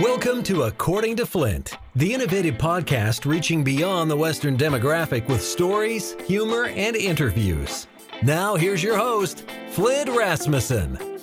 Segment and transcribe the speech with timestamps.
[0.00, 6.16] Welcome to According to Flint, the innovative podcast reaching beyond the Western demographic with stories,
[6.26, 7.86] humor, and interviews.
[8.20, 11.13] Now, here's your host, Flint Rasmussen.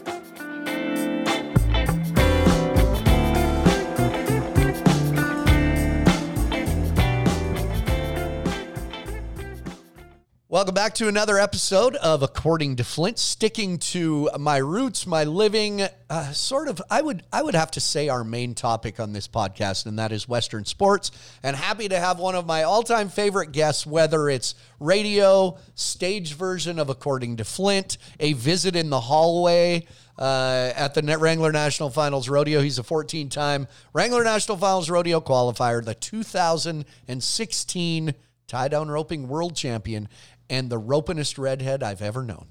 [10.61, 15.81] Welcome back to another episode of According to Flint, sticking to my roots, my living,
[16.07, 16.79] uh, sort of.
[16.87, 20.11] I would I would have to say our main topic on this podcast, and that
[20.11, 21.09] is Western sports.
[21.41, 26.35] And happy to have one of my all time favorite guests, whether it's radio, stage
[26.35, 29.87] version of According to Flint, a visit in the hallway.
[30.19, 32.61] Uh, at the Wrangler National Finals Rodeo.
[32.61, 38.13] He's a 14 time Wrangler National Finals Rodeo qualifier, the 2016
[38.51, 40.09] tie down roping world champion,
[40.51, 42.45] and the ropinest redhead I've ever known.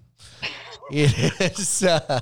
[0.90, 2.20] it is uh,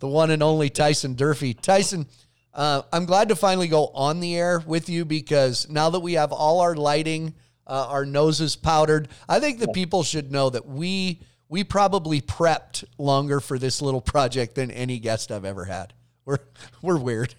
[0.00, 1.54] the one and only Tyson Durfee.
[1.54, 2.06] Tyson,
[2.54, 6.14] uh, I'm glad to finally go on the air with you because now that we
[6.14, 7.34] have all our lighting,
[7.66, 12.82] uh, our noses powdered, I think the people should know that we we probably prepped
[12.96, 15.92] longer for this little project than any guest I've ever had.
[16.24, 16.38] We're
[16.80, 17.34] we're weird.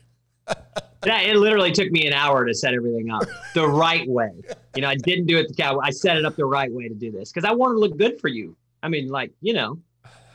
[1.05, 3.23] Yeah, it literally took me an hour to set everything up
[3.53, 4.31] the right way.
[4.75, 5.79] You know, I didn't do it the cow.
[5.79, 7.97] I set it up the right way to do this because I want to look
[7.97, 8.55] good for you.
[8.81, 9.79] I mean, like you know,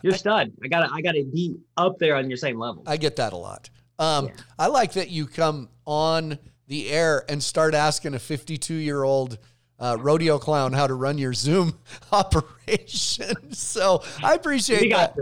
[0.02, 0.52] you're stud.
[0.62, 2.82] I gotta, I gotta be up there on your same level.
[2.86, 3.70] I get that a lot.
[3.98, 4.32] Um, yeah.
[4.58, 9.38] I like that you come on the air and start asking a 52 year old
[9.80, 11.78] uh, rodeo clown how to run your Zoom
[12.12, 13.34] operation.
[13.52, 15.16] so I appreciate that.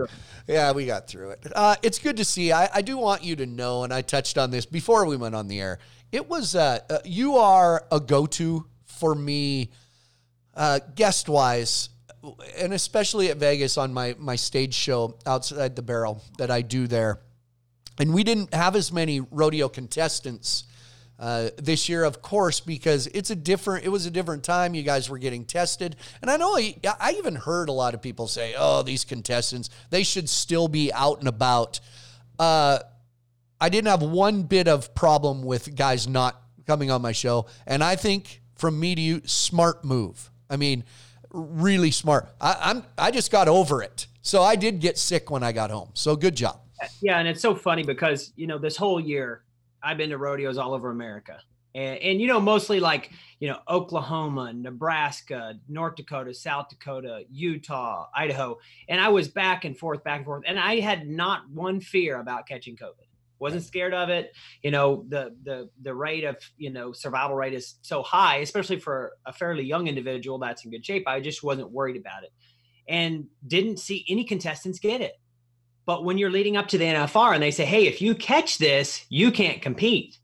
[0.47, 1.47] Yeah, we got through it.
[1.55, 2.53] Uh, it's good to see.
[2.53, 5.35] I, I, do want you to know, and I touched on this before we went
[5.35, 5.81] on the air.
[6.13, 9.71] It was uh, uh you are a go to for me,
[10.55, 11.89] uh, guest wise,
[12.57, 16.87] and especially at Vegas on my my stage show outside the barrel that I do
[16.87, 17.21] there.
[17.99, 20.65] And we didn't have as many rodeo contestants
[21.19, 23.87] uh, this year, of course, because it's a different.
[23.87, 24.75] It was a different time.
[24.75, 28.03] You guys were getting tested, and I know I, I even heard a lot of
[28.03, 31.81] people say, "Oh, these contestants, they should still be out and about."
[32.39, 32.81] Uh,
[33.59, 37.83] I didn't have one bit of problem with guys not coming on my show, and
[37.83, 40.31] I think from me to you, smart move.
[40.51, 40.85] I mean,
[41.31, 42.29] really smart.
[42.43, 45.71] I, I'm I just got over it, so I did get sick when I got
[45.71, 45.93] home.
[45.95, 46.61] So good job.
[47.01, 49.45] Yeah, and it's so funny because you know this whole year
[49.83, 51.39] I've been to rodeos all over America.
[51.75, 58.07] And, and, you know, mostly like, you know, Oklahoma, Nebraska, North Dakota, South Dakota, Utah,
[58.15, 58.59] Idaho.
[58.89, 60.45] And I was back and forth, back and forth.
[60.47, 63.05] And I had not one fear about catching COVID.
[63.39, 64.33] Wasn't scared of it.
[64.63, 68.81] You know, the the the rate of, you know, survival rate is so high, especially
[68.81, 71.07] for a fairly young individual that's in good shape.
[71.07, 72.33] I just wasn't worried about it.
[72.89, 75.21] And didn't see any contestants get it.
[75.87, 78.59] But when you're leading up to the NFR and they say, hey, if you catch
[78.59, 80.19] this, you can't compete.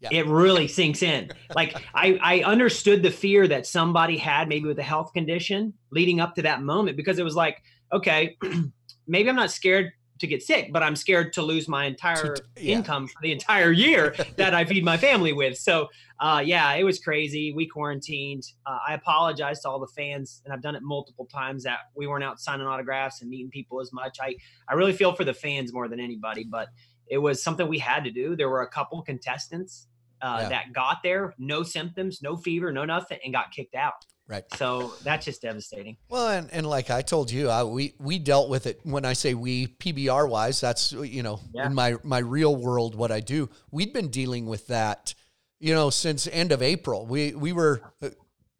[0.00, 0.10] Yeah.
[0.12, 1.30] It really sinks in.
[1.54, 6.20] Like I, I understood the fear that somebody had maybe with a health condition leading
[6.20, 7.62] up to that moment because it was like,
[7.92, 8.36] okay,
[9.06, 12.76] maybe I'm not scared to get sick, but I'm scared to lose my entire yeah.
[12.76, 15.58] income for the entire year that I feed my family with.
[15.58, 15.88] So,
[16.20, 17.52] uh, yeah, it was crazy.
[17.52, 18.44] We quarantined.
[18.66, 22.06] Uh, I apologize to all the fans, and I've done it multiple times that we
[22.06, 24.18] weren't out signing autographs and meeting people as much.
[24.20, 24.36] I,
[24.68, 26.68] I really feel for the fans more than anybody, but
[27.08, 28.36] it was something we had to do.
[28.36, 29.88] There were a couple contestants
[30.22, 30.48] uh, yeah.
[30.50, 34.04] that got there, no symptoms, no fever, no nothing, and got kicked out.
[34.30, 34.44] Right.
[34.54, 35.96] So that's just devastating.
[36.08, 38.78] Well, and, and like I told you, I, we we dealt with it.
[38.84, 41.66] When I say we, PBR wise, that's you know yeah.
[41.66, 43.50] in my my real world what I do.
[43.72, 45.14] We'd been dealing with that,
[45.58, 47.06] you know, since end of April.
[47.06, 48.10] We we were uh,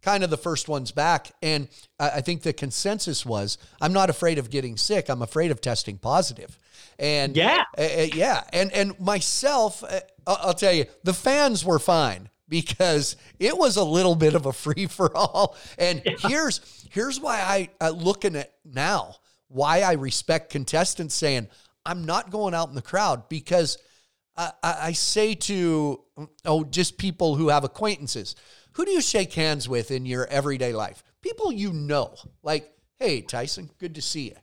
[0.03, 1.69] kind of the first ones back, and
[2.01, 5.09] I, I think the consensus was, I'm not afraid of getting sick.
[5.09, 6.59] I'm afraid of testing positive.
[6.99, 11.79] And yeah, uh, uh yeah, and and myself, uh, I'll tell you, the fans were
[11.79, 15.57] fine because it was a little bit of a free for all.
[15.79, 16.17] And yeah.
[16.29, 19.17] here's here's why I, I looking at now
[19.49, 21.49] why I respect contestants saying
[21.87, 23.79] I'm not going out in the crowd because
[24.37, 26.03] I, I, I say to
[26.45, 28.35] oh just people who have acquaintances.
[28.75, 31.03] Who do you shake hands with in your everyday life?
[31.23, 34.37] People you know, like, hey, Tyson, good to see you.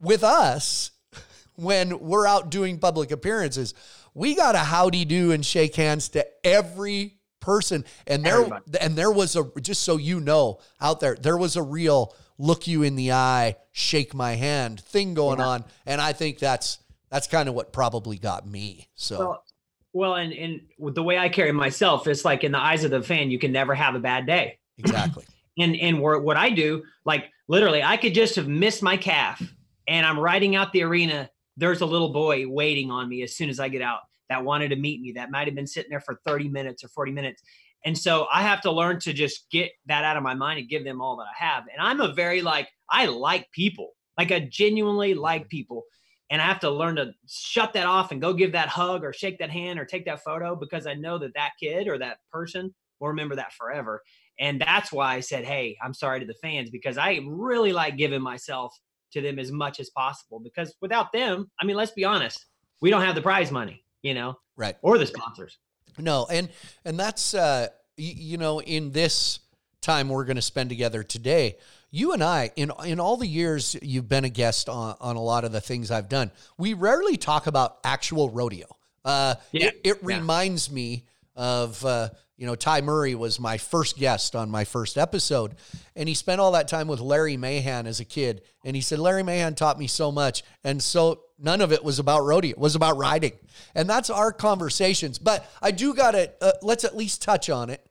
[0.00, 0.90] With us,
[1.56, 3.74] when we're out doing public appearances,
[4.14, 7.84] we got a howdy do and shake hands to every person.
[8.06, 8.78] And there Everybody.
[8.80, 12.66] and there was a just so you know out there, there was a real look
[12.66, 15.46] you in the eye, shake my hand thing going yeah.
[15.46, 15.64] on.
[15.84, 16.78] And I think that's
[17.10, 18.88] that's kind of what probably got me.
[18.94, 19.44] So well,
[19.92, 20.60] well, and and
[20.94, 23.52] the way I carry myself, it's like in the eyes of the fan, you can
[23.52, 24.58] never have a bad day.
[24.78, 25.24] Exactly.
[25.58, 29.42] and and what I do, like literally, I could just have missed my calf,
[29.86, 31.28] and I'm riding out the arena.
[31.58, 34.00] There's a little boy waiting on me as soon as I get out
[34.32, 36.88] that wanted to meet me that might have been sitting there for 30 minutes or
[36.88, 37.42] 40 minutes.
[37.84, 40.68] And so I have to learn to just get that out of my mind and
[40.68, 41.64] give them all that I have.
[41.72, 45.84] And I'm a very like, I like people, like I genuinely like people.
[46.30, 49.12] And I have to learn to shut that off and go give that hug or
[49.12, 52.18] shake that hand or take that photo because I know that that kid or that
[52.32, 54.00] person will remember that forever.
[54.38, 57.98] And that's why I said, Hey, I'm sorry to the fans because I really like
[57.98, 58.74] giving myself
[59.12, 62.46] to them as much as possible because without them, I mean, let's be honest,
[62.80, 64.76] we don't have the prize money, you know, right.
[64.82, 65.58] Or the sponsors.
[65.98, 66.48] No, and
[66.84, 67.68] and that's uh,
[67.98, 69.40] y- you know in this
[69.80, 71.56] time we're going to spend together today.
[71.90, 75.22] You and I, in in all the years you've been a guest on on a
[75.22, 78.66] lot of the things I've done, we rarely talk about actual rodeo.
[79.04, 79.66] Uh, yeah.
[79.66, 80.16] It, it yeah.
[80.16, 81.04] reminds me
[81.36, 85.56] of uh, you know Ty Murray was my first guest on my first episode,
[85.94, 88.98] and he spent all that time with Larry Mahan as a kid, and he said
[88.98, 92.58] Larry Mahan taught me so much, and so none of it was about rodeo, it
[92.58, 93.32] was about riding,
[93.74, 95.18] and that's our conversations.
[95.18, 97.84] But I do got to uh, let's at least touch on it.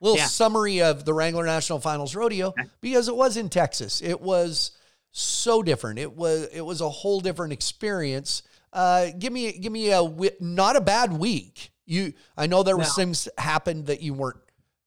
[0.00, 0.26] A little yeah.
[0.26, 4.00] summary of the Wrangler National Finals Rodeo because it was in Texas.
[4.00, 4.72] It was
[5.10, 5.98] so different.
[5.98, 8.44] It was it was a whole different experience.
[8.72, 10.02] Uh, give me give me a
[10.40, 12.88] not a bad week you, I know there were no.
[12.90, 14.40] things happened that you weren't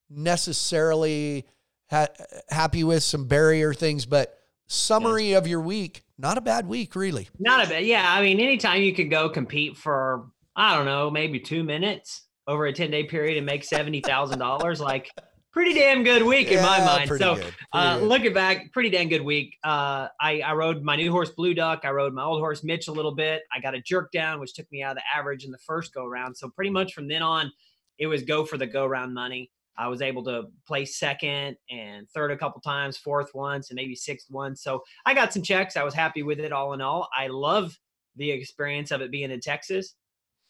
[0.08, 1.48] necessarily
[1.90, 2.10] ha-
[2.48, 4.38] happy with, some barrier things, but
[4.72, 7.30] summary of your week, not a bad week, really.
[7.40, 8.06] Not a bad, yeah.
[8.08, 12.66] I mean, anytime you could go compete for, I don't know, maybe two minutes over
[12.66, 15.10] a 10 day period and make $70,000, like
[15.52, 17.12] pretty damn good week yeah, in my mind.
[17.20, 17.38] So
[17.74, 19.58] uh, looking back, pretty damn good week.
[19.64, 21.82] Uh, I, I rode my new horse Blue Duck.
[21.84, 23.44] I rode my old horse Mitch a little bit.
[23.54, 25.94] I got a jerk down, which took me out of the average in the first
[25.94, 26.38] go round.
[26.38, 27.52] So pretty much from then on,
[27.98, 29.52] it was go for the go round money.
[29.78, 33.96] I was able to play second and third a couple times, fourth once, and maybe
[33.96, 34.64] sixth once.
[34.64, 35.78] So I got some checks.
[35.78, 37.10] I was happy with it all in all.
[37.18, 37.78] I love
[38.16, 39.96] the experience of it being in Texas.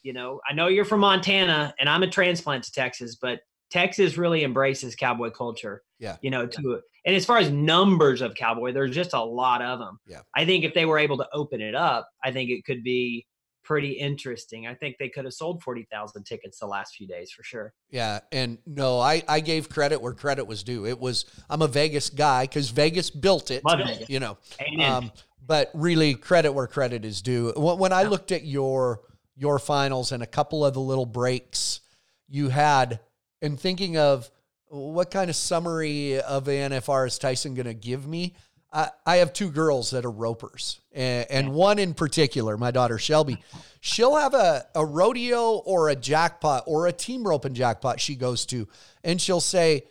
[0.04, 4.18] You know, I know you're from Montana and I'm a transplant to Texas, but Texas
[4.18, 5.84] really embraces cowboy culture.
[6.00, 6.18] Yeah.
[6.22, 9.80] You know, to and as far as numbers of cowboy, there's just a lot of
[9.80, 10.00] them.
[10.06, 10.22] Yeah.
[10.36, 13.26] I think if they were able to open it up, I think it could be
[13.72, 14.68] pretty interesting.
[14.68, 17.74] I think they could have sold 40,000 tickets the last few days for sure.
[17.90, 18.20] Yeah.
[18.30, 20.86] And no, I, I gave credit where credit was due.
[20.86, 24.10] It was, I'm a Vegas guy because Vegas built it, Vegas.
[24.10, 24.38] you know.
[24.84, 25.10] Um,
[25.48, 27.54] but really, credit where credit is due.
[27.56, 29.00] When I looked at your
[29.38, 31.80] your finals and a couple of the little breaks
[32.28, 33.00] you had
[33.42, 34.30] and thinking of
[34.68, 38.36] what kind of summary of the NFR is Tyson going to give me?
[38.74, 42.98] I, I have two girls that are ropers, and, and one in particular, my daughter
[42.98, 43.38] Shelby.
[43.82, 48.46] She'll have a, a rodeo or a jackpot or a team roping jackpot she goes
[48.48, 48.68] to,
[49.04, 49.84] and she'll say,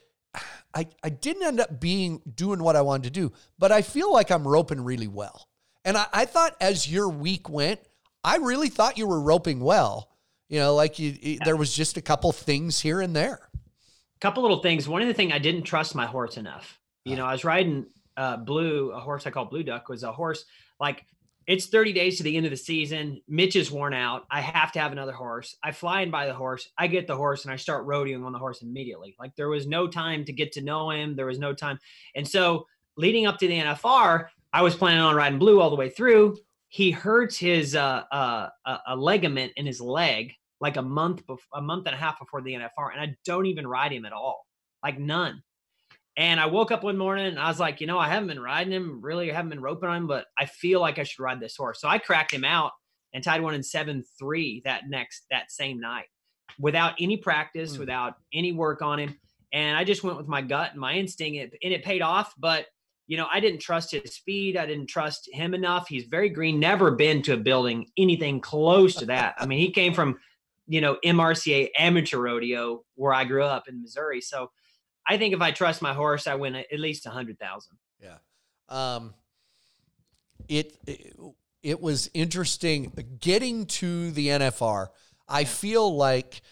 [0.74, 4.12] I, I didn't end up being doing what I wanted to do, but I feel
[4.12, 5.48] like I'm roping really well.
[5.84, 7.80] And I, I thought as your week went,
[8.22, 10.08] I really thought you were roping well.
[10.48, 11.38] You know, like you, yeah.
[11.44, 13.40] there was just a couple things here and there.
[13.54, 14.88] A couple little things.
[14.88, 16.78] One of the thing I didn't trust my horse enough.
[17.04, 17.22] You uh-huh.
[17.22, 17.86] know, I was riding
[18.20, 20.44] uh, Blue, a horse I call Blue Duck, was a horse
[20.78, 21.06] like
[21.46, 23.20] it's 30 days to the end of the season.
[23.26, 24.26] Mitch is worn out.
[24.30, 25.56] I have to have another horse.
[25.64, 26.68] I fly in buy the horse.
[26.78, 29.16] I get the horse and I start rodeoing on the horse immediately.
[29.18, 31.16] Like there was no time to get to know him.
[31.16, 31.78] There was no time.
[32.14, 35.76] And so leading up to the NFR, I was planning on riding blue all the
[35.76, 36.36] way through.
[36.68, 38.48] He hurts his uh, uh,
[38.86, 42.42] a ligament in his leg like a month before, a month and a half before
[42.42, 44.46] the NFR, and I don't even ride him at all,
[44.84, 45.42] like none.
[46.20, 48.42] And I woke up one morning and I was like, you know, I haven't been
[48.42, 51.22] riding him really, I haven't been roping on him, but I feel like I should
[51.22, 51.80] ride this horse.
[51.80, 52.72] So I cracked him out
[53.14, 56.04] and tied one in seven three that next that same night,
[56.58, 57.78] without any practice, mm.
[57.78, 59.18] without any work on him.
[59.54, 62.34] And I just went with my gut and my instinct, and it paid off.
[62.36, 62.66] But
[63.06, 64.58] you know, I didn't trust his speed.
[64.58, 65.88] I didn't trust him enough.
[65.88, 69.36] He's very green, never been to a building anything close to that.
[69.38, 70.18] I mean, he came from
[70.70, 74.20] you know, MRCA amateur rodeo where I grew up in Missouri.
[74.20, 74.52] So
[75.10, 77.76] I think if I trust my horse, I win at least a hundred thousand.
[78.00, 78.18] Yeah.
[78.68, 79.12] Um,
[80.48, 81.16] it, it,
[81.64, 84.86] it was interesting getting to the NFR.
[85.28, 86.42] I feel like,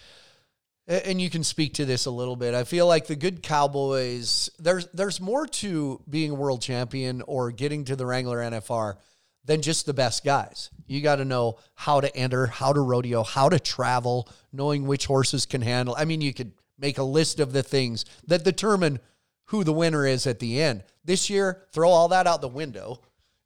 [0.89, 2.53] and you can speak to this a little bit.
[2.53, 4.51] I feel like the good Cowboys.
[4.59, 8.97] There's there's more to being a world champion or getting to the Wrangler NFR
[9.45, 10.71] than just the best guys.
[10.89, 15.07] You got to know how to enter, how to rodeo, how to travel, knowing which
[15.07, 15.95] horses can handle.
[15.97, 19.01] I mean, you could make a list of the things that determine
[19.47, 20.85] who the winner is at the end.
[21.05, 23.01] This year, throw all that out the window.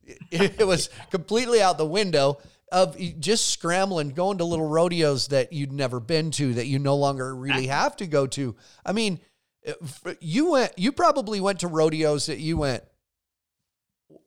[0.32, 2.38] It, was completely out the window
[2.72, 6.96] of just scrambling, going to little rodeos that you'd never been to, that you no
[6.96, 8.56] longer really have to go to.
[8.84, 9.20] I mean,
[9.64, 9.74] eh,
[10.20, 12.82] you went, you probably went to rodeos that you went,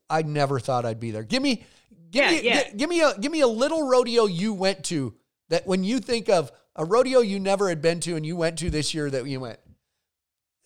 [0.10, 1.24] I never thought I'd be there.
[1.24, 1.66] Give me,
[2.10, 2.70] give yeah, me, yeah.
[2.72, 5.14] Give me a, give me a little rodeo you went to
[5.50, 8.58] that when you think of a rodeo you never had been to and you went
[8.60, 9.60] to this year that you went,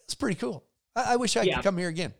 [0.03, 0.65] it's pretty cool.
[0.95, 1.55] I, I wish I Yeah.
[1.55, 2.13] could come here again.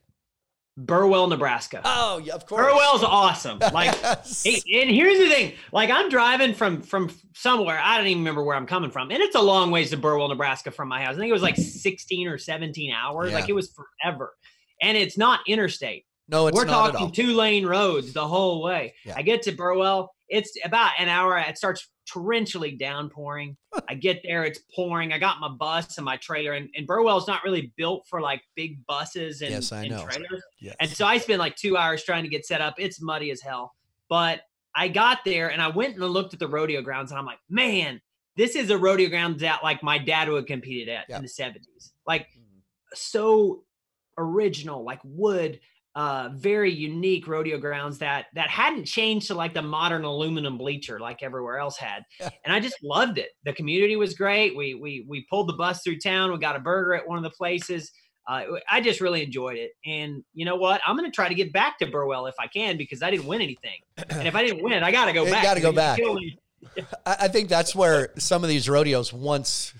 [0.78, 1.82] Burwell, Nebraska.
[1.84, 2.66] Oh, yeah, of course.
[2.66, 3.60] Burwell's awesome.
[3.60, 4.46] Like, Yes.
[4.46, 7.78] And here's the thing: like I'm driving from from somewhere.
[7.84, 10.30] I don't even remember where I'm coming from, and it's a long ways to Burwell,
[10.30, 11.16] Nebraska, from my house.
[11.16, 13.32] I think it was like 16 or 17 hours.
[13.32, 13.40] Yeah.
[13.40, 14.34] Like it was forever,
[14.82, 16.06] and it's not interstate.
[16.30, 18.94] no, it's We're talking two lane roads the whole way.
[19.04, 19.16] Yeah.
[19.18, 20.14] I get to Burwell.
[20.30, 21.38] It's about an hour.
[21.40, 23.56] It starts torrentially downpouring.
[23.90, 24.44] I get there.
[24.44, 25.14] It's pouring.
[25.14, 28.42] I got my bus and my trailer, and, and Burwell's not really built for like
[28.56, 30.06] big buses and, Yes, I and know.
[30.06, 30.44] trailers.
[30.60, 30.76] Yes.
[30.80, 32.76] And so I spent like two hours trying to get set up.
[32.78, 33.74] It's muddy as hell.
[34.10, 34.42] But
[34.76, 37.40] I got there and I went and looked at the rodeo grounds and I'm like,
[37.50, 38.02] man,
[38.38, 41.18] this is a rodeo ground that like my dad would have competed at Yeah.
[41.18, 41.92] in the 70s.
[42.08, 42.62] Like Mhm.
[42.94, 43.64] so
[44.18, 45.60] original, like wood,
[46.00, 50.98] uh, very unique rodeo grounds that that hadn't changed to like the modern aluminum bleacher
[50.98, 52.06] like everywhere else had.
[52.22, 52.30] Yeah.
[52.46, 53.32] And I just loved it.
[53.44, 54.56] The community was great.
[54.56, 56.32] We we we pulled the bus through town.
[56.32, 57.92] We got a burger at one of the places.
[58.26, 59.72] Uh, I just really enjoyed it.
[59.86, 60.80] And you know what?
[60.88, 63.26] I'm going to try to get back to Burwell if I can because I didn't
[63.26, 63.80] win anything.
[64.10, 65.30] And if I didn't win it, I got to go back.
[65.30, 65.44] You back.
[65.44, 65.98] gotta go back.
[65.98, 66.38] you kill me.
[67.06, 69.74] I, I think that's where some of these rodeos, once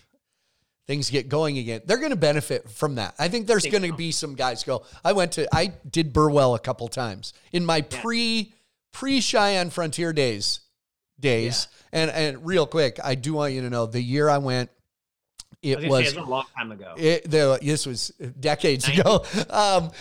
[0.90, 3.14] things get going again, they're going to benefit from that.
[3.20, 4.84] I think there's going to be some guys go.
[5.06, 8.56] I went to, I did Burwell a couple times in my pre
[8.92, 10.62] pre Cheyenne Frontier days
[11.20, 11.68] days.
[11.92, 14.72] And and real quick, I do want you to know the year I went,
[15.62, 16.96] it was, was say, it was a long time ago.
[16.98, 19.24] it, the, this was decades ago.
[19.52, 19.92] Um,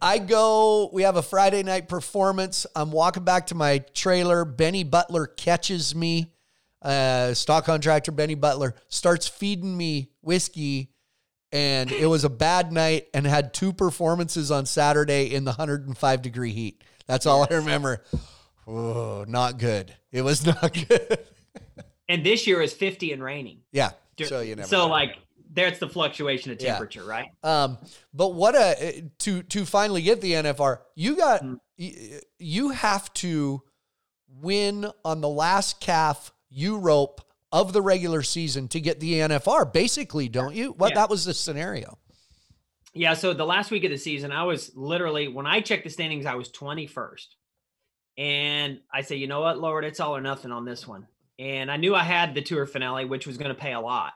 [0.00, 2.66] I go, we have a Friday night performance.
[2.74, 4.46] I'm walking back to my trailer.
[4.46, 6.32] Benny Butler catches me.
[6.80, 10.90] Uh, stock contractor Benny Butler starts feeding me whiskey.
[11.52, 16.22] And it was a bad night and had two performances on Saturday in the 105
[16.22, 16.84] degree heat.
[17.08, 18.04] That's all I remember.
[18.68, 19.92] Oh, not good.
[20.12, 21.18] It was not good.
[22.08, 23.60] and this year is 50 and raining.
[23.72, 23.90] yeah.
[24.22, 24.86] So you never so know.
[24.88, 25.16] like
[25.50, 26.72] there's the fluctuation of Yeah.
[26.72, 27.30] temperature, right?
[27.42, 27.78] Um,
[28.12, 31.58] but what a to to finally get the NFR, you got Mm.
[31.78, 33.62] y- you have to
[34.28, 39.72] win on the last calf you rope of the regular season to get the NFR,
[39.72, 40.72] basically, don't you?
[40.72, 40.96] What Yeah.
[40.96, 41.98] that was the scenario.
[42.92, 45.90] Yeah, so the last week of the season, I was literally when I checked the
[45.90, 47.26] standings, I was 21st.
[48.18, 51.06] And I said, you know what, Lord, it's all or nothing on this one.
[51.38, 54.12] And I knew I had the tour finale, which was going to pay a lot.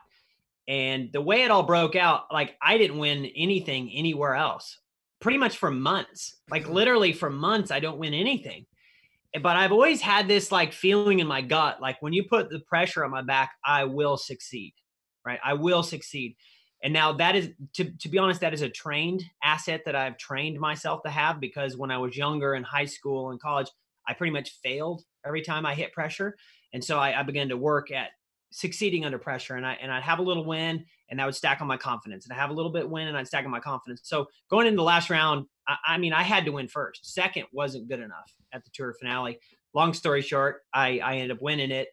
[0.67, 4.77] And the way it all broke out, like I didn't win anything anywhere else,
[5.19, 6.35] pretty much for months.
[6.49, 8.65] Like literally for months, I don't win anything.
[9.41, 12.59] But I've always had this like feeling in my gut, like when you put the
[12.61, 14.73] pressure on my back, I will succeed,
[15.25, 15.39] right?
[15.43, 16.35] I will succeed.
[16.83, 20.17] And now that is, to, to be honest, that is a trained asset that I've
[20.17, 23.67] trained myself to have because when I was younger in high school and college,
[24.07, 26.35] I pretty much failed every time I hit pressure.
[26.73, 28.09] And so I, I began to work at
[28.55, 31.59] succeeding under pressure and I and I'd have a little win and that would stack
[31.59, 33.59] on my confidence and I have a little bit win and I'd stack on my
[33.59, 33.99] confidence.
[34.05, 37.13] So going into the last round, I, I mean I had to win first.
[37.13, 39.39] Second wasn't good enough at the tour finale.
[39.73, 41.89] Long story short, I, I ended up winning it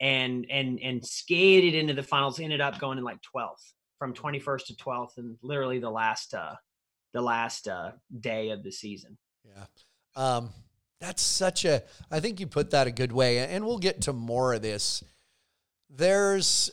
[0.00, 4.66] and and and skated into the finals, ended up going in like 12th from 21st
[4.66, 6.54] to 12th and literally the last uh
[7.12, 7.90] the last uh
[8.20, 9.18] day of the season.
[9.44, 9.64] Yeah.
[10.14, 10.50] Um,
[11.00, 14.12] that's such a, I think you put that a good way, and we'll get to
[14.12, 15.02] more of this.
[15.90, 16.70] There's,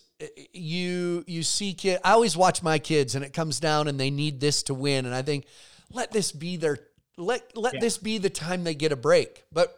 [0.53, 4.09] you, you see kid, I always watch my kids and it comes down and they
[4.09, 5.05] need this to win.
[5.05, 5.45] And I think,
[5.91, 6.77] let this be their,
[7.17, 7.79] let, let Yeah.
[7.81, 9.43] this be the time they get a break.
[9.51, 9.75] But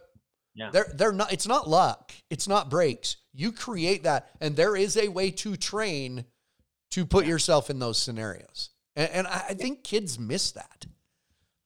[0.54, 0.70] Yeah.
[0.70, 2.12] they're, they're not, it's not luck.
[2.30, 3.16] It's not breaks.
[3.32, 4.30] You create that.
[4.40, 6.24] And there is a way to train
[6.92, 8.70] to put yourself in those scenarios.
[8.94, 10.86] And, and I, I think kids miss that.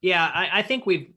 [0.01, 1.13] Yeah, I, I think we've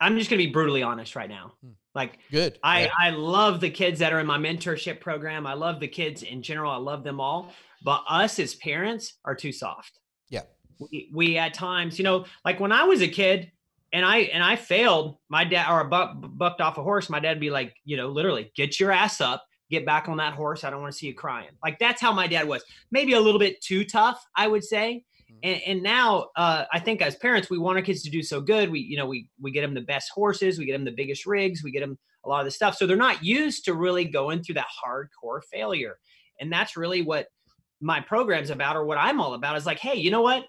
[0.00, 1.52] I'm just gonna be brutally honest right now.
[1.62, 1.72] Hmm.
[1.94, 2.58] Like Good.
[2.62, 2.90] I, Yeah.
[2.98, 5.46] I love the kids that are in my mentorship program.
[5.46, 6.70] I love the kids in general.
[6.70, 7.52] I love them all.
[7.82, 9.98] But us as parents are too soft.
[10.28, 10.42] Yeah.
[10.78, 13.50] We, we at times, you know, like when I was a kid
[13.92, 17.40] and I and I failed, my dad or buck, bucked off a horse, my dad'd
[17.40, 20.62] be like, you know, literally, get your ass up, get back on that horse.
[20.62, 21.50] I don't want to see you crying.
[21.62, 22.62] Like that's how my dad was.
[22.90, 25.04] Maybe a little bit too tough, I would say.
[25.42, 28.40] And, and now uh, I think as parents, we want our kids to do so
[28.40, 28.70] good.
[28.70, 31.26] We, you know, we we get them the best horses, we get them the biggest
[31.26, 32.76] rigs, we get them a lot of the stuff.
[32.76, 35.98] So they're not used to really going through that hardcore failure.
[36.40, 37.26] And that's really what
[37.80, 39.56] my program's about, or what I'm all about.
[39.56, 40.44] Is like, hey, you know what?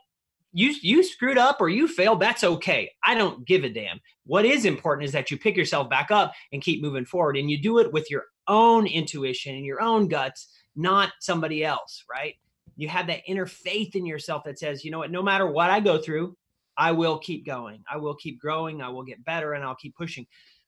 [0.53, 2.19] You you screwed up or you failed.
[2.19, 2.91] That's okay.
[3.05, 4.01] I don't give a damn.
[4.25, 7.49] What is important is that you pick yourself back up and keep moving forward, and
[7.49, 12.35] you do it with your own intuition and your own guts, not somebody else, right?
[12.75, 15.69] You have that inner faith in yourself that says, you know what, no matter what
[15.69, 16.35] I go through,
[16.77, 17.83] I will keep going.
[17.91, 18.81] I will keep growing.
[18.81, 20.25] I will get better and I'll keep pushing.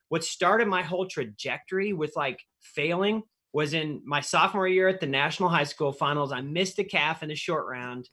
[0.10, 5.07] What started my whole trajectory with like failing was in my sophomore year at the
[5.07, 6.31] national high school finals.
[6.31, 8.10] I missed a calf in the short round,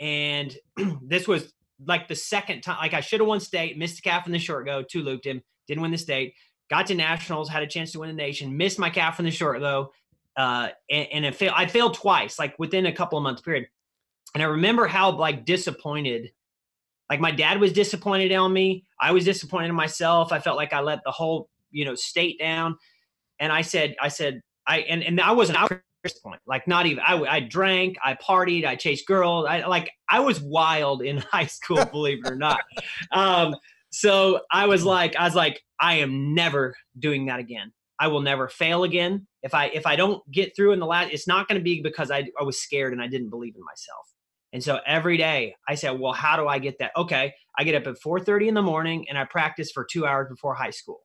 [0.00, 0.56] and
[1.02, 1.52] this was
[1.84, 2.78] like the second time.
[2.78, 5.26] Like I should have won state, missed the calf in the short go, two looped
[5.26, 6.34] him, didn't win the state.
[6.70, 9.30] Got to nationals, had a chance to win the nation, missed my calf in the
[9.30, 9.92] short though,
[10.36, 11.54] uh, and, and it failed.
[11.56, 13.66] I failed twice, like within a couple of months period.
[14.34, 16.30] And I remember how like disappointed,
[17.08, 18.84] like my dad was disappointed on me.
[19.00, 20.32] I was disappointed in myself.
[20.32, 22.76] I felt like I let the whole you know state down.
[23.38, 26.40] And I said, I said, I and and I wasn't out at this point.
[26.46, 27.20] Like not even I.
[27.22, 29.46] I drank, I partied, I chased girls.
[29.48, 32.60] I like I was wild in high school, believe it or not.
[33.12, 33.54] Um,
[33.90, 37.72] so I was like, I was like, I am never doing that again.
[37.98, 39.26] I will never fail again.
[39.42, 41.80] If I if I don't get through in the last, it's not going to be
[41.80, 44.06] because I I was scared and I didn't believe in myself.
[44.52, 46.92] And so every day I said, well, how do I get that?
[46.96, 50.28] Okay, I get up at 4:30 in the morning and I practice for two hours
[50.28, 51.00] before high school.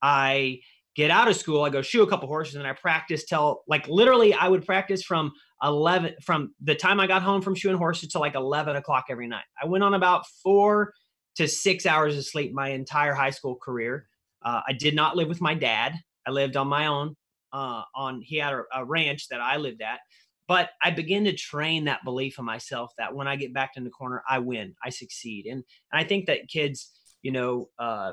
[0.00, 0.60] I
[0.94, 3.88] get out of school, I go shoe a couple horses, and I practice till like
[3.88, 5.32] literally I would practice from
[5.62, 9.28] 11 from the time I got home from shoeing horses to like 11 o'clock every
[9.28, 9.44] night.
[9.60, 10.92] I went on about four
[11.36, 14.08] to six hours of sleep my entire high school career.
[14.42, 15.94] Uh, I did not live with my dad.
[16.28, 17.16] I lived on my own.
[17.50, 20.00] Uh, on he had a, a ranch that I lived at,
[20.46, 23.84] but I begin to train that belief in myself that when I get back in
[23.84, 26.92] the corner, I win, I succeed, and, and I think that kids,
[27.22, 28.12] you know, uh,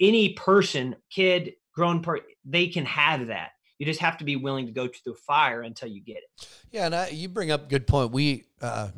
[0.00, 4.66] any person, kid, grown per they can have that you just have to be willing
[4.66, 7.68] to go to the fire until you get it yeah and I, you bring up
[7.68, 8.88] good point we uh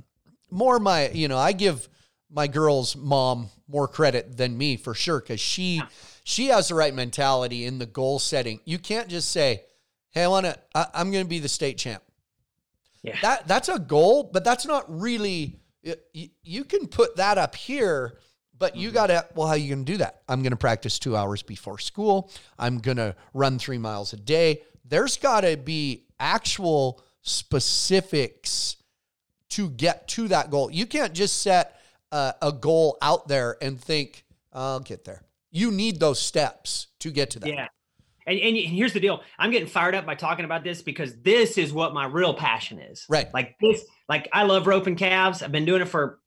[0.50, 1.88] more my you know i give
[2.34, 5.86] my girl's mom more credit than me for sure because she yeah.
[6.24, 9.62] she has the right mentality in the goal setting you can't just say
[10.10, 10.58] hey i want to
[10.94, 12.02] i'm going to be the state champ
[13.02, 13.16] yeah.
[13.22, 15.58] that that's a goal but that's not really
[16.12, 18.18] you, you can put that up here
[18.56, 18.94] but you mm-hmm.
[18.94, 20.22] got to, well, how are you going to do that?
[20.28, 22.30] I'm going to practice two hours before school.
[22.58, 24.62] I'm going to run three miles a day.
[24.84, 28.76] There's got to be actual specifics
[29.50, 30.70] to get to that goal.
[30.70, 31.73] You can't just set
[32.14, 35.24] a, a goal out there and think, I'll get there.
[35.50, 37.48] You need those steps to get to that.
[37.48, 37.68] Yeah.
[38.26, 41.58] And, and, here's the deal i'm getting fired up by talking about this because this
[41.58, 45.52] is what my real passion is right like this like i love roping calves i've
[45.52, 46.20] been doing it for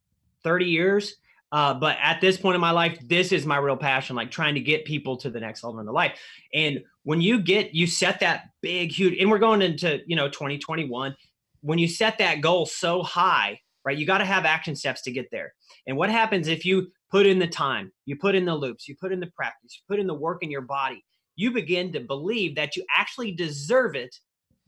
[0.43, 1.15] 30 years
[1.51, 4.55] uh, but at this point in my life, this is my real passion, like trying
[4.55, 6.19] to get people to the next level in their life.
[6.53, 10.27] And when you get, you set that big, huge, and we're going into, you know,
[10.27, 11.15] 2021.
[11.61, 15.11] When you set that goal so high, right, you got to have action steps to
[15.11, 15.53] get there.
[15.87, 18.95] And what happens if you put in the time, you put in the loops, you
[18.95, 21.03] put in the practice, you put in the work in your body,
[21.35, 24.15] you begin to believe that you actually deserve it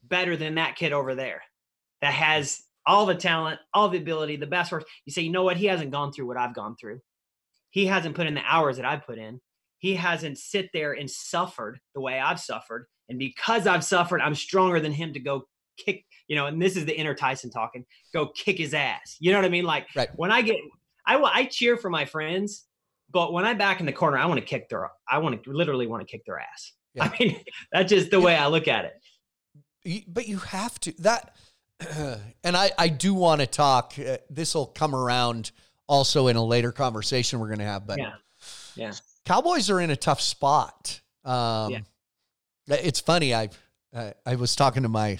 [0.03, 1.41] better than that kid over there
[2.01, 4.87] that has all the talent, all the ability, the best work.
[5.05, 5.57] You say, you know what?
[5.57, 7.01] He hasn't gone through what I've gone through.
[7.71, 9.41] He hasn't put in the hours that I've put in.
[9.77, 12.87] He hasn't sit there and suffered the way I've suffered.
[13.09, 15.43] And because I've suffered, I'm stronger than him to go
[15.77, 19.17] kick, you know, and this is the inner Tyson talking, go kick his ass.
[19.19, 19.65] You know what I mean?
[19.65, 20.09] Like right.
[20.15, 20.55] when I get,
[21.05, 22.65] I, I cheer for my friends,
[23.11, 25.51] but when I'm back in the corner, I want to kick their, I want to
[25.51, 26.73] literally want to kick their ass.
[26.93, 27.03] Yeah.
[27.11, 27.41] I mean,
[27.73, 28.25] that's just the yeah.
[28.25, 30.03] way I look at it.
[30.07, 31.35] But you have to, that,
[32.43, 33.93] and I, I do want to talk.
[33.97, 35.51] Uh, this will come around
[35.87, 37.87] also in a later conversation we're going to have.
[37.87, 38.13] But yeah,
[38.75, 38.91] yeah,
[39.25, 41.01] Cowboys are in a tough spot.
[41.25, 41.79] Um, yeah.
[42.67, 43.33] It's funny.
[43.33, 43.49] I
[43.93, 45.17] uh, I was talking to my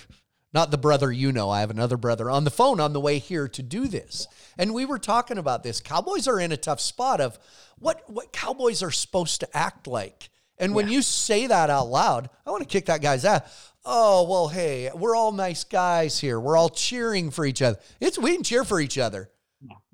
[0.54, 1.50] not the brother you know.
[1.50, 4.74] I have another brother on the phone on the way here to do this, and
[4.74, 5.82] we were talking about this.
[5.82, 7.38] Cowboys are in a tough spot of
[7.78, 10.30] what what Cowboys are supposed to act like.
[10.62, 10.96] And when yeah.
[10.96, 14.90] you say that out loud, I want to kick that guy's ass oh well hey
[14.94, 18.64] we're all nice guys here we're all cheering for each other it's we can cheer
[18.64, 19.30] for each other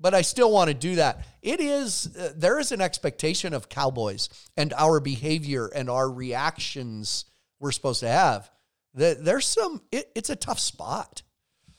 [0.00, 3.68] but i still want to do that it is uh, there is an expectation of
[3.68, 7.26] cowboys and our behavior and our reactions
[7.60, 8.50] we're supposed to have
[8.96, 11.22] that there's some it, it's a tough spot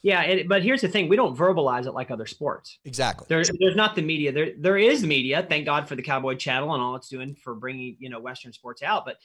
[0.03, 2.79] yeah, it, but here's the thing: we don't verbalize it like other sports.
[2.85, 3.25] Exactly.
[3.29, 4.31] There, there's not the media.
[4.31, 5.45] There, there is media.
[5.49, 8.53] Thank God for the Cowboy Channel and all it's doing for bringing you know Western
[8.53, 9.05] sports out.
[9.05, 9.17] But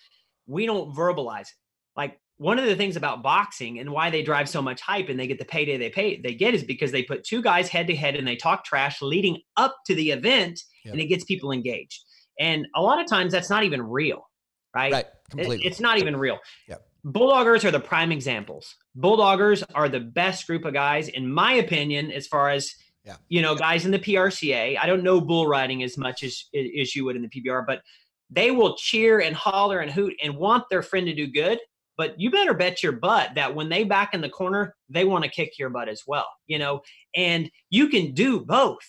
[0.46, 1.56] we don't verbalize it.
[1.94, 5.20] Like one of the things about boxing and why they drive so much hype and
[5.20, 7.86] they get the payday they pay they get is because they put two guys head
[7.86, 10.94] to head and they talk trash leading up to the event yep.
[10.94, 12.02] and it gets people engaged.
[12.40, 14.28] And a lot of times that's not even real,
[14.74, 14.92] right?
[14.92, 15.06] Right.
[15.30, 15.58] Completely.
[15.58, 16.38] It, it's not even real.
[16.68, 16.84] Yep.
[17.04, 18.76] Bulldoggers are the prime examples.
[18.98, 23.16] Bulldoggers are the best group of guys, in my opinion, as far as yeah.
[23.28, 24.78] you know, guys in the PRCA.
[24.80, 27.82] I don't know bull riding as much as as you would in the PBR, but
[28.30, 31.58] they will cheer and holler and hoot and want their friend to do good
[31.96, 35.24] but you better bet your butt that when they back in the corner, they want
[35.24, 36.80] to kick your butt as well, you know,
[37.14, 38.82] and you can do both.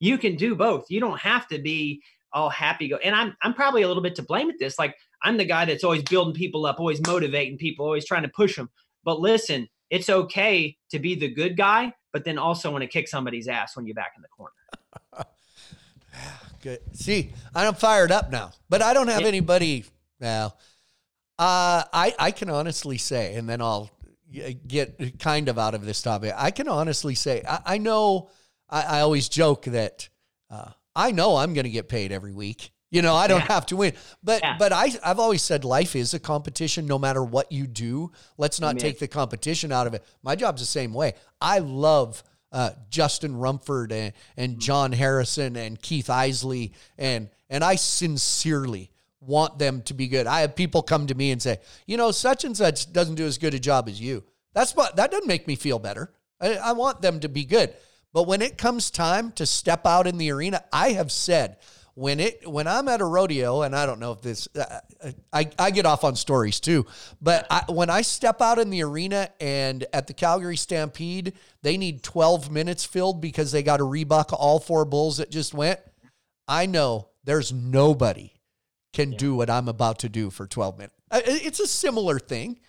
[0.00, 0.86] You can do both.
[0.88, 2.96] You don't have to be all happy go.
[2.96, 4.78] And I'm I'm probably a little bit to blame at this.
[4.78, 8.28] Like I'm the guy that's always building people up, always motivating people, always trying to
[8.28, 8.70] push them.
[9.04, 13.08] But listen, it's okay to be the good guy, but then also want to kick
[13.08, 14.52] somebody's ass when you're back in the corner.
[16.62, 16.80] Good.
[16.92, 19.84] See, I'm fired up now, but I don't have anybody
[20.20, 20.54] now.
[21.38, 23.90] Uh, I I can honestly say, and then I'll
[24.66, 26.34] get kind of out of this topic.
[26.36, 28.30] I can honestly say, I, I know.
[28.68, 30.08] I, I, always joke that
[30.48, 32.70] uh, I know I'm going to get paid every week.
[32.90, 33.52] You know, I don't yeah.
[33.52, 34.56] have to win, but yeah.
[34.58, 36.86] but I I've always said life is a competition.
[36.86, 40.04] No matter what you do, let's not take the competition out of it.
[40.22, 41.14] My job's the same way.
[41.40, 47.76] I love uh, Justin Rumford and, and John Harrison and Keith Isley and and I
[47.76, 50.26] sincerely want them to be good.
[50.26, 53.26] I have people come to me and say, you know, such and such doesn't do
[53.26, 54.24] as good a job as you.
[54.52, 56.12] That's what that doesn't make me feel better.
[56.40, 57.72] I, I want them to be good.
[58.12, 61.58] But when it comes time to step out in the arena, I have said
[62.00, 64.80] when it when I'm at a rodeo, and I don't know if this, uh,
[65.34, 66.86] I I get off on stories too,
[67.20, 71.76] but I, when I step out in the arena and at the Calgary Stampede, they
[71.76, 75.78] need 12 minutes filled because they got to rebuck all four bulls that just went.
[76.48, 78.32] I know there's nobody
[78.94, 79.18] can yeah.
[79.18, 80.94] do what I'm about to do for 12 minutes.
[81.12, 82.60] It's a similar thing.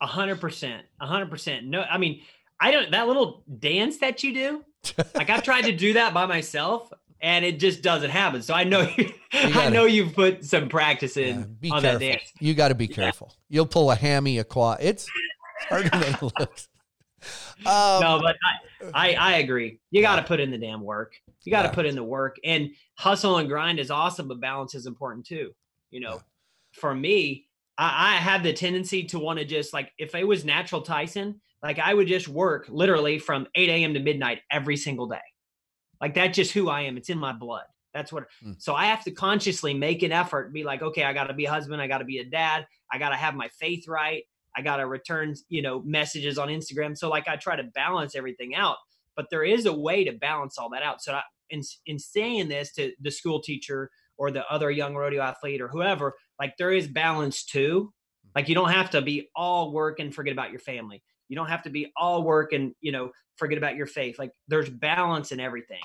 [0.00, 1.64] A hundred percent, a hundred percent.
[1.64, 2.22] No, I mean,
[2.58, 4.64] I don't that little dance that you do.
[5.14, 6.92] like I've tried to do that by myself
[7.24, 8.42] and it just doesn't happen.
[8.42, 11.80] So I know you, you gotta, I know you've put some practice in yeah, on
[11.80, 11.98] careful.
[11.98, 12.32] that dance.
[12.38, 13.28] You got to be careful.
[13.30, 13.56] Yeah.
[13.56, 14.78] You'll pull a hammy, a quad.
[14.82, 15.08] It's
[15.68, 16.68] harder than it looks.
[17.60, 18.36] Um, no, but
[18.92, 19.80] I, I, I agree.
[19.90, 21.14] You got to put in the damn work.
[21.44, 21.74] You got to yeah.
[21.74, 25.52] put in the work, and hustle and grind is awesome, but balance is important too.
[25.90, 26.20] You know,
[26.72, 27.46] for me,
[27.78, 31.40] I, I have the tendency to want to just like if it was natural Tyson,
[31.62, 33.94] like I would just work literally from 8 a.m.
[33.94, 35.20] to midnight every single day.
[36.00, 36.96] Like that's just who I am.
[36.96, 37.64] It's in my blood.
[37.92, 38.24] That's what.
[38.44, 38.60] Mm.
[38.60, 41.44] So I have to consciously make an effort, be like, okay, I got to be
[41.44, 41.80] a husband.
[41.80, 42.66] I got to be a dad.
[42.92, 44.24] I got to have my faith right.
[44.56, 46.96] I got to return, you know, messages on Instagram.
[46.96, 48.76] So like I try to balance everything out,
[49.16, 51.02] but there is a way to balance all that out.
[51.02, 55.22] So I, in in saying this to the school teacher or the other young rodeo
[55.22, 57.92] athlete or whoever, like there is balance too.
[58.34, 61.02] Like you don't have to be all work and forget about your family.
[61.34, 64.20] You don't have to be all work and, you know, forget about your faith.
[64.20, 65.82] Like there's balance in everything.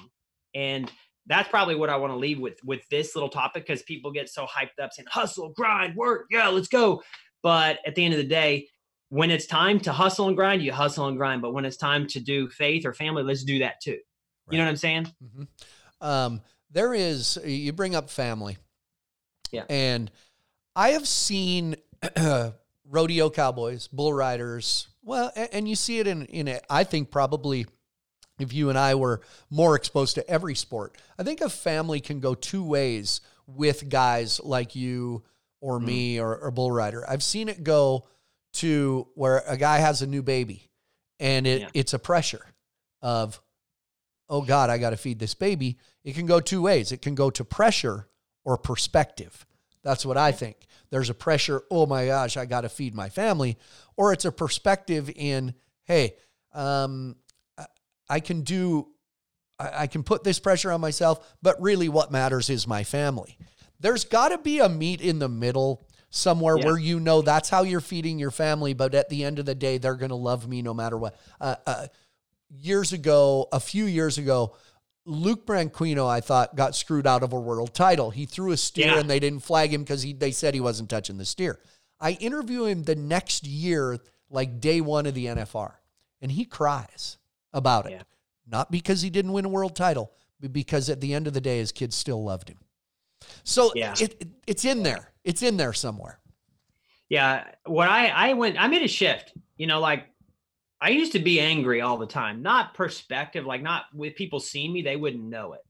[0.53, 0.91] And
[1.25, 4.29] that's probably what I want to leave with with this little topic because people get
[4.29, 7.01] so hyped up saying hustle, grind, work, yeah, let's go.
[7.41, 8.67] But at the end of the day,
[9.09, 11.41] when it's time to hustle and grind, you hustle and grind.
[11.41, 13.93] But when it's time to do faith or family, let's do that too.
[13.93, 13.99] Right.
[14.51, 15.05] You know what I'm saying?
[15.23, 16.07] Mm-hmm.
[16.07, 18.57] Um, there is you bring up family,
[19.51, 20.11] yeah, and
[20.75, 21.75] I have seen
[22.85, 26.63] rodeo cowboys, bull riders, well, and you see it in in it.
[26.69, 27.65] I think probably
[28.39, 32.19] if you and I were more exposed to every sport, I think a family can
[32.19, 35.23] go two ways with guys like you
[35.61, 35.85] or mm.
[35.85, 37.03] me or, or bull rider.
[37.09, 38.07] I've seen it go
[38.53, 40.69] to where a guy has a new baby
[41.19, 41.69] and it, yeah.
[41.73, 42.45] it's a pressure
[43.01, 43.41] of,
[44.29, 45.77] oh God, I got to feed this baby.
[46.03, 46.91] It can go two ways.
[46.91, 48.07] It can go to pressure
[48.45, 49.45] or perspective.
[49.89, 50.55] That's what I think.
[50.91, 53.57] There's a pressure, oh my gosh, I got to feed my family.
[53.97, 56.13] Or it's a perspective in, hey,
[56.53, 57.15] um,
[58.07, 58.89] I can do,
[59.59, 63.35] I, can put this pressure on myself, but really what matters is my family.
[63.79, 66.65] There's got to be a meet in the middle somewhere yeah.
[66.65, 69.55] where you know that's how you're feeding your family, but at the end of the
[69.55, 71.15] day, they're going to love me no matter what.
[71.41, 71.87] Uh, uh,
[72.51, 74.55] years ago, a few years ago,
[75.09, 78.11] Luke Branquinho, I thought, got screwed out of a world title.
[78.11, 78.99] He threw a steer yeah.
[78.99, 81.59] and they didn't flag him because they said he wasn't touching the steer.
[81.99, 83.97] I interview him the next year,
[84.29, 85.73] like day one of the NFR,
[86.21, 87.17] and he cries
[87.51, 87.93] about it.
[87.93, 88.03] Yeah.
[88.47, 91.41] Not because he didn't win a world title, but because at the end of the
[91.41, 92.59] day, his kids still loved him.
[93.43, 93.93] So yeah.
[93.99, 95.11] it, it, it's in there.
[95.23, 96.19] It's in there somewhere.
[97.09, 97.45] Yeah.
[97.65, 100.05] What I, I went, I made a shift, you know, like
[100.81, 104.71] I used to be angry all the time, not perspective, like not with people seeing
[104.71, 105.61] me, they wouldn't know it.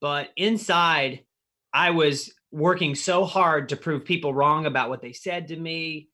[0.00, 1.24] But inside,
[1.72, 6.08] I was working so hard to prove people wrong about what they said to me,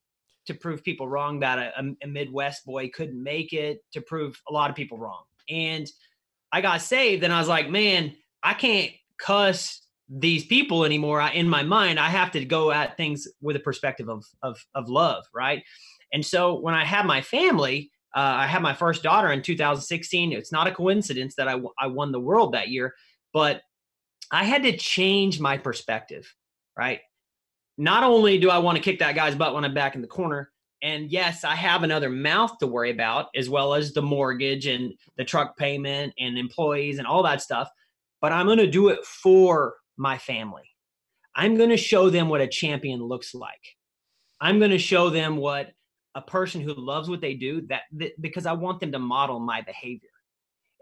[0.46, 4.52] to prove people wrong that a, a Midwest boy couldn't make it, to prove a
[4.52, 5.22] lot of people wrong.
[5.48, 5.86] And
[6.50, 11.20] I got saved, and I was like, man, I can't cuss these people anymore.
[11.20, 14.58] I, in my mind, I have to go at things with a perspective of, of,
[14.74, 15.62] of love, right?
[16.12, 20.32] And so when I had my family, Uh, I had my first daughter in 2016.
[20.32, 22.94] It's not a coincidence that I, I won the world that year,
[23.32, 23.62] but
[24.30, 26.32] I had to change my perspective,
[26.78, 27.00] right?
[27.76, 30.06] Not only do I want to kick that guy's butt when I'm back in the
[30.06, 30.50] corner,
[30.82, 34.92] and yes, I have another mouth to worry about, as well as the mortgage and
[35.16, 37.68] the truck payment and employees and all that stuff,
[38.20, 40.62] but I'm going to do it for my family.
[41.34, 43.60] I'm going to show them what a champion looks like.
[44.40, 45.72] I'm going to show them what
[46.14, 49.40] a person who loves what they do that, that because I want them to model
[49.40, 50.08] my behavior.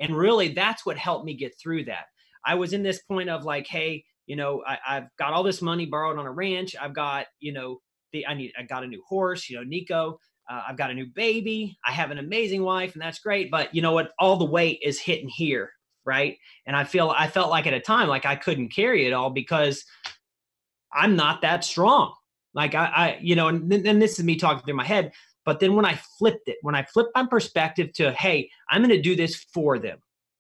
[0.01, 2.07] And really that's what helped me get through that.
[2.45, 5.63] I was in this point of like, hey, you know, I, have got all this
[5.63, 6.75] money borrowed on a ranch.
[6.81, 7.81] I've got, you know,
[8.13, 10.19] the I need I got a new horse, you know, Nico.
[10.51, 11.79] Uh, I've got a new baby.
[11.87, 13.51] I have an amazing wife, and that's great.
[13.51, 14.13] But you know what?
[14.19, 15.71] All the weight is hitting here,
[16.05, 16.37] right?
[16.67, 19.31] And I feel I felt like at a time like I couldn't carry it all
[19.31, 19.85] because
[20.93, 22.15] I'm not that strong.
[22.55, 25.13] Like I, I you know, and then this is me talking through my head.
[25.45, 28.91] But then when I flipped it, when I flipped my perspective to, hey, I'm going
[28.91, 29.99] to do this for them.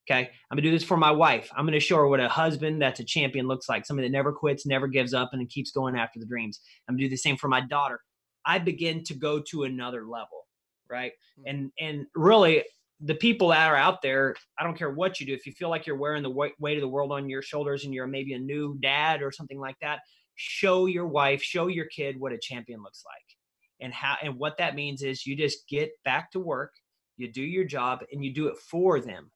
[0.08, 0.30] Okay.
[0.50, 1.50] I'm going to do this for my wife.
[1.56, 4.12] I'm going to show her what a husband that's a champion looks like somebody that
[4.12, 6.60] never quits, never gives up, and keeps going after the dreams.
[6.88, 8.00] I'm going to do the same for my daughter.
[8.44, 10.46] I begin to go to another level.
[10.90, 11.12] Right.
[11.38, 11.48] Mm-hmm.
[11.48, 12.64] And, and really,
[13.00, 15.34] the people that are out there, I don't care what you do.
[15.34, 17.92] If you feel like you're wearing the weight of the world on your shoulders and
[17.92, 20.00] you're maybe a new dad or something like that,
[20.34, 23.36] show your wife, show your kid what a champion looks like.
[23.80, 26.72] And how and what that means is you just get back to work,
[27.16, 29.30] you do your job and you do it for them.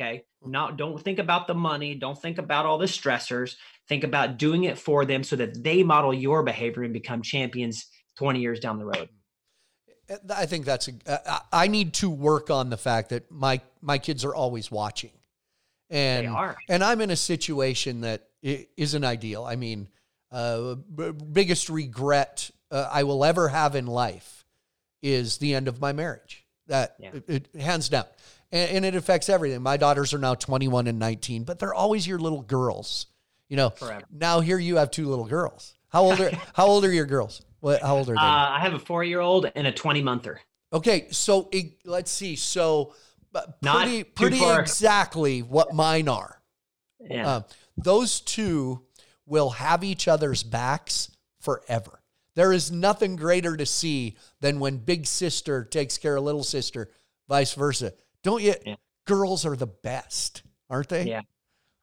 [0.00, 0.24] Okay.
[0.44, 3.56] Not don't think about the money, don't think about all the stressors.
[3.88, 7.86] Think about doing it for them so that they model your behavior and become champions
[8.16, 9.08] 20 years down the road.
[10.10, 11.42] Uh, I think that's a.
[11.52, 15.12] I need to work on the fact that my my kids are always watching,
[15.90, 16.28] and
[16.68, 19.44] and I'm in a situation that isn't ideal.
[19.44, 19.88] I mean,
[20.32, 24.44] uh, b- biggest regret uh, I will ever have in life
[25.02, 26.44] is the end of my marriage.
[26.68, 27.10] That yeah.
[27.14, 28.06] it, it, hands down,
[28.50, 29.60] and, and, it affects everything.
[29.62, 33.06] My daughters are now 21 and 19, but they're always your little girls.
[33.48, 34.04] You know, Forever.
[34.10, 35.74] now here you have two little girls.
[35.88, 37.42] How old are How old are your girls?
[37.60, 37.82] What?
[37.82, 38.20] How old are they?
[38.20, 40.40] Uh, I have a four year old and a 20 monther.
[40.72, 42.36] Okay, so it, let's see.
[42.36, 42.94] So
[43.60, 46.40] pretty pretty exactly what mine are.
[47.00, 47.28] Yeah.
[47.28, 47.42] Uh,
[47.76, 48.82] those two
[49.32, 52.02] will have each other's backs forever.
[52.36, 56.90] There is nothing greater to see than when big sister takes care of little sister,
[57.30, 57.94] vice versa.
[58.22, 58.54] Don't you?
[58.66, 58.74] Yeah.
[59.06, 61.04] Girls are the best, aren't they?
[61.04, 61.22] Yeah.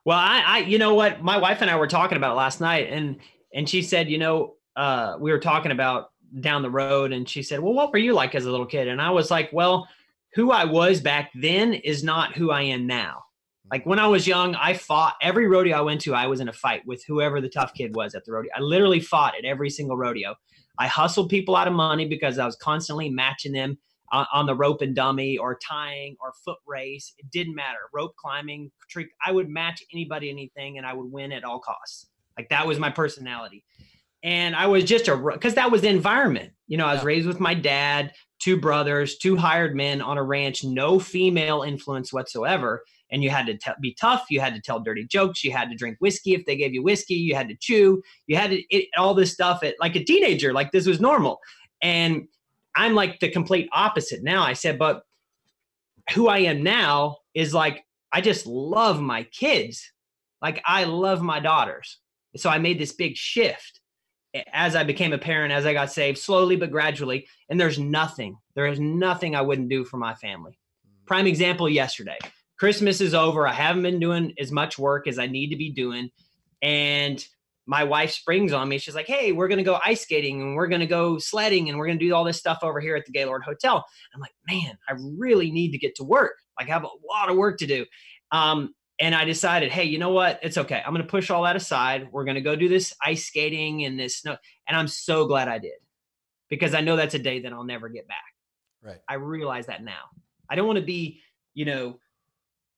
[0.06, 2.88] Well, I, I, you know what, my wife and I were talking about last night,
[2.92, 3.18] and
[3.52, 7.42] and she said, you know, uh, we were talking about down the road, and she
[7.42, 8.88] said, well, what were you like as a little kid?
[8.88, 9.88] And I was like, well,
[10.36, 13.24] who I was back then is not who I am now.
[13.72, 16.16] Like when I was young, I fought every rodeo I went to.
[16.16, 18.52] I was in a fight with whoever the tough kid was at the rodeo.
[18.56, 20.36] I literally fought at every single rodeo.
[20.80, 23.78] I hustled people out of money because I was constantly matching them
[24.12, 27.14] on, on the rope and dummy or tying or foot race.
[27.20, 27.80] It didn't matter.
[27.94, 29.10] Rope climbing, trick.
[29.24, 32.08] I would match anybody, anything, and I would win at all costs.
[32.38, 33.66] Like that was my personality.
[34.24, 36.52] And I was just a because that was the environment.
[36.68, 37.08] You know, I was yeah.
[37.08, 42.12] raised with my dad, two brothers, two hired men on a ranch, no female influence
[42.12, 44.26] whatsoever and you had to t- be tough.
[44.30, 45.44] You had to tell dirty jokes.
[45.44, 47.16] You had to drink whiskey if they gave you whiskey.
[47.16, 48.02] You had to chew.
[48.28, 50.54] You had to it, all this stuff at like a teenager.
[50.54, 51.40] Like this was normal.
[51.82, 52.28] And
[52.76, 54.44] I'm like the complete opposite now.
[54.44, 55.04] I said, but
[56.14, 59.92] who I am now is like I just love my kids.
[60.42, 62.00] Like I love my daughters.
[62.36, 63.82] So I made this big shift
[64.54, 67.28] as I became a parent, as I got saved, slowly but gradually.
[67.50, 70.60] And there's nothing, there is nothing I wouldn't do for my family.
[71.06, 72.18] Prime example yesterday.
[72.60, 73.48] Christmas is over.
[73.48, 76.12] I haven't been doing as much work as I need to be doing.
[76.62, 77.26] And
[77.66, 78.78] my wife springs on me.
[78.80, 81.70] She's like, Hey, we're going to go ice skating and we're going to go sledding
[81.70, 83.86] and we're going to do all this stuff over here at the Gaylord Hotel.
[84.14, 86.34] I'm like, Man, I really need to get to work.
[86.60, 87.86] Like, I have a lot of work to do.
[88.32, 90.40] Um, and I decided, Hey, you know what?
[90.44, 90.82] It's okay.
[90.86, 92.10] I'm going to push all that aside.
[92.12, 94.36] We're going to go do this ice skating and this snow.
[94.68, 95.80] And I'm so glad I did
[96.50, 98.18] because I know that's a day that I'll never get back.
[98.84, 99.00] Right.
[99.08, 100.10] I realize that now.
[100.50, 101.22] I don't want to be,
[101.54, 102.00] you know,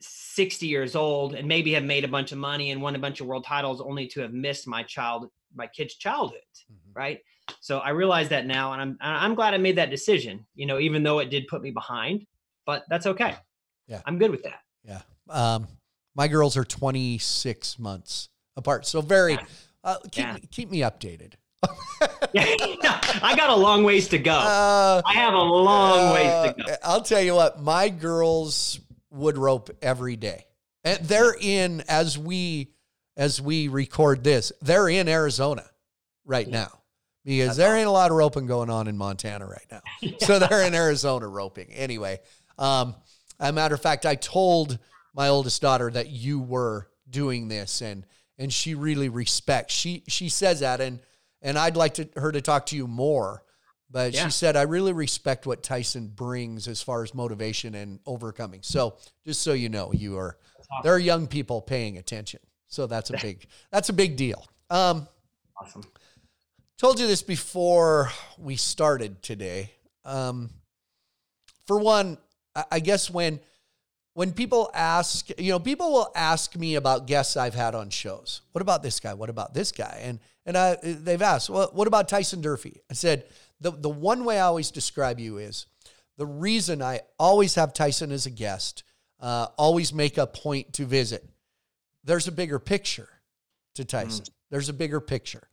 [0.04, 3.22] 60 years old and maybe have made a bunch of money and won a bunch
[3.22, 6.40] of world titles only to have missed my child my kid's childhood
[6.72, 6.98] mm-hmm.
[6.98, 7.20] right
[7.60, 10.80] so i realize that now and i'm i'm glad i made that decision you know
[10.80, 12.26] even though it did put me behind
[12.66, 13.36] but that's okay
[13.88, 15.68] yeah i'm good with that yeah um
[16.16, 19.38] my girls are 26 months apart so very
[19.84, 20.38] uh, keep yeah.
[20.52, 21.34] keep me updated
[22.34, 22.56] yeah,
[23.22, 24.32] I got a long ways to go.
[24.32, 26.76] Uh, I have a long uh, ways to go.
[26.84, 28.80] I'll tell you what, my girls
[29.12, 30.46] would rope every day.
[30.84, 32.74] And they're in as we
[33.18, 35.66] as we record this, they're in Arizona
[36.26, 36.62] right yeah.
[36.62, 36.80] now.
[37.24, 39.82] Because That's there ain't a lot of roping going on in Montana right now.
[40.02, 40.18] yeah.
[40.22, 41.72] So they're in Arizona roping.
[41.72, 42.20] Anyway,
[42.58, 42.96] um,
[43.40, 44.80] a matter of fact, I told
[45.14, 48.06] my oldest daughter that you were doing this and
[48.38, 49.74] and she really respects.
[49.74, 51.00] She she says that and
[51.42, 53.44] and I'd like to her to talk to you more
[53.92, 54.26] but yeah.
[54.26, 58.62] she said, I really respect what Tyson brings as far as motivation and overcoming.
[58.64, 60.84] So just so you know, you are awesome.
[60.84, 62.40] there are young people paying attention.
[62.68, 64.48] So that's a big that's a big deal.
[64.70, 65.08] Um,
[65.60, 65.84] awesome.
[66.78, 69.72] Told you this before we started today.
[70.06, 70.50] Um,
[71.68, 72.18] for one,
[72.72, 73.40] I guess when
[74.14, 78.42] when people ask, you know, people will ask me about guests I've had on shows.
[78.52, 79.14] What about this guy?
[79.14, 80.00] What about this guy?
[80.04, 82.82] And and I, they've asked, well, what about Tyson Durfee?
[82.90, 83.26] I said
[83.62, 85.68] the the one way I always describe you is
[86.18, 88.84] the reason I always have Tyson as a guest,
[89.20, 91.28] uh, always make a point to visit.
[92.04, 93.10] There's a bigger picture
[93.76, 94.26] to Tyson.
[94.26, 94.30] Mm.
[94.50, 95.48] There's a bigger picture.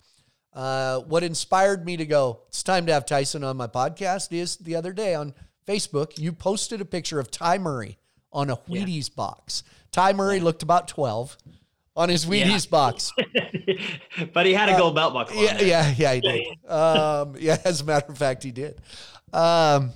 [0.53, 4.57] Uh, what inspired me to go, it's time to have Tyson on my podcast is
[4.57, 5.35] the other day on
[5.69, 7.99] Facebook, you posted a picture of Ty Murray
[8.33, 9.17] on a Wheaties yeah.
[9.17, 9.63] box.
[9.93, 11.37] Ty Murray looked about 12
[11.99, 12.71] on his Wheaties yeah.
[12.71, 13.13] box.
[14.33, 15.43] but he had a gold uh, belt buckle.
[15.43, 16.47] Yeah, yeah, yeah, he did.
[16.71, 18.81] um, yeah, as a matter of fact, he did.
[19.33, 19.91] Um,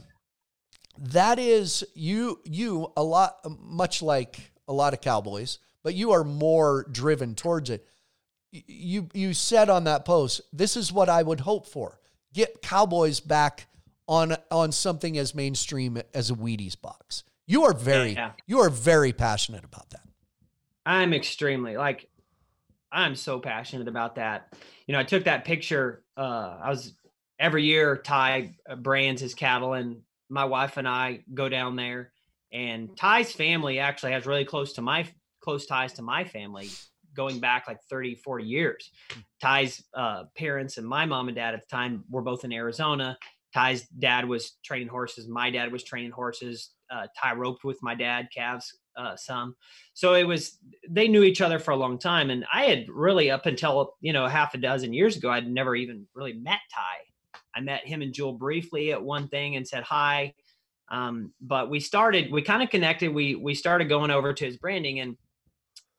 [0.99, 6.25] that is you you a lot much like a lot of cowboys, but you are
[6.25, 7.87] more driven towards it.
[8.51, 12.01] You you said on that post, this is what I would hope for.
[12.35, 13.69] Get cowboys back
[14.09, 17.23] on on something as mainstream as a Wheaties box.
[17.47, 18.33] You are very yeah.
[18.47, 20.03] you are very passionate about that.
[20.85, 22.09] I'm extremely like
[22.91, 24.53] I'm so passionate about that.
[24.87, 26.05] You know, I took that picture.
[26.17, 26.95] Uh, I was
[27.39, 32.13] every year Ty brands his cattle, and my wife and I go down there.
[32.53, 35.07] And Ty's family actually has really close to my
[35.41, 36.69] close ties to my family,
[37.17, 38.91] going back like 30, 40 years.
[39.41, 43.17] Ty's uh, parents and my mom and dad at the time were both in Arizona.
[43.55, 45.29] Ty's dad was training horses.
[45.29, 46.71] My dad was training horses.
[46.91, 49.57] Uh, Ty roped with my dad, calves uh, some.
[49.95, 53.31] So it was they knew each other for a long time, and I had really
[53.31, 57.41] up until you know half a dozen years ago, I'd never even really met Ty.
[57.55, 60.35] I met him and Jewel briefly at one thing and said hi,
[60.91, 63.13] um, but we started we kind of connected.
[63.13, 65.17] We we started going over to his branding, and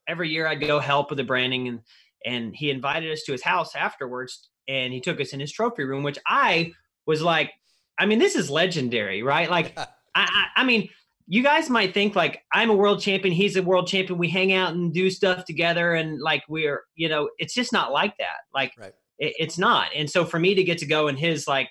[0.08, 1.80] every year I'd go help with the branding, and
[2.24, 5.84] and he invited us to his house afterwards, and he took us in his trophy
[5.84, 6.72] room, which I
[7.06, 7.52] was like,
[7.98, 9.50] I mean, this is legendary, right?
[9.50, 10.88] Like, I, I, I mean,
[11.26, 14.18] you guys might think like I'm a world champion, he's a world champion.
[14.18, 17.92] We hang out and do stuff together, and like we're, you know, it's just not
[17.92, 18.42] like that.
[18.52, 18.92] Like, right.
[19.18, 19.88] it, it's not.
[19.94, 21.68] And so for me to get to go in his like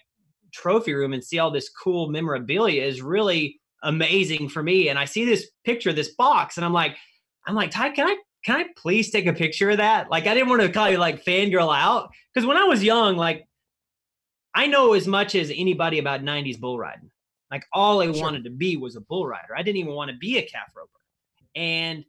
[0.52, 4.89] trophy room and see all this cool memorabilia is really amazing for me.
[4.89, 6.96] And I see this picture, this box, and I'm like,
[7.46, 10.10] I'm like, Ty, can I can I please take a picture of that?
[10.10, 13.18] Like, I didn't want to call you like fangirl out because when I was young,
[13.18, 13.48] like
[14.56, 17.10] I know as much as anybody about 90s bull riding.
[17.54, 18.20] Like all I sure.
[18.20, 19.56] wanted to be was a bull rider.
[19.56, 20.89] I didn't even want to be a calf roper.
[21.56, 22.04] And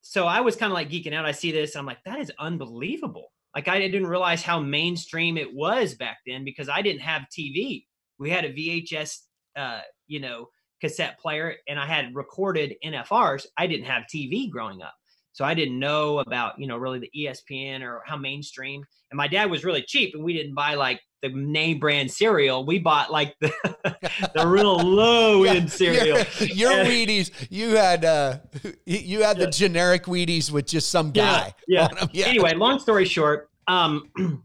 [0.00, 1.26] so I was kind of like geeking out.
[1.26, 3.30] I see this, I'm like, that is unbelievable.
[3.54, 7.84] Like I didn't realize how mainstream it was back then because I didn't have TV.
[8.18, 9.18] We had a VHS,
[9.54, 10.48] uh, you know,
[10.80, 13.44] cassette player, and I had recorded NFRs.
[13.58, 14.94] I didn't have TV growing up.
[15.36, 18.82] So I didn't know about, you know, really the ESPN or how mainstream.
[19.10, 22.64] And my dad was really cheap and we didn't buy like the name brand cereal.
[22.64, 23.52] We bought like the
[24.34, 26.06] the real low end cereal.
[26.06, 28.38] Your, your and, Wheaties, you had uh
[28.86, 31.52] you had the generic Wheaties with just some guy.
[31.68, 31.88] Yeah.
[31.92, 32.06] yeah.
[32.12, 32.26] yeah.
[32.28, 34.10] Anyway, long story short, um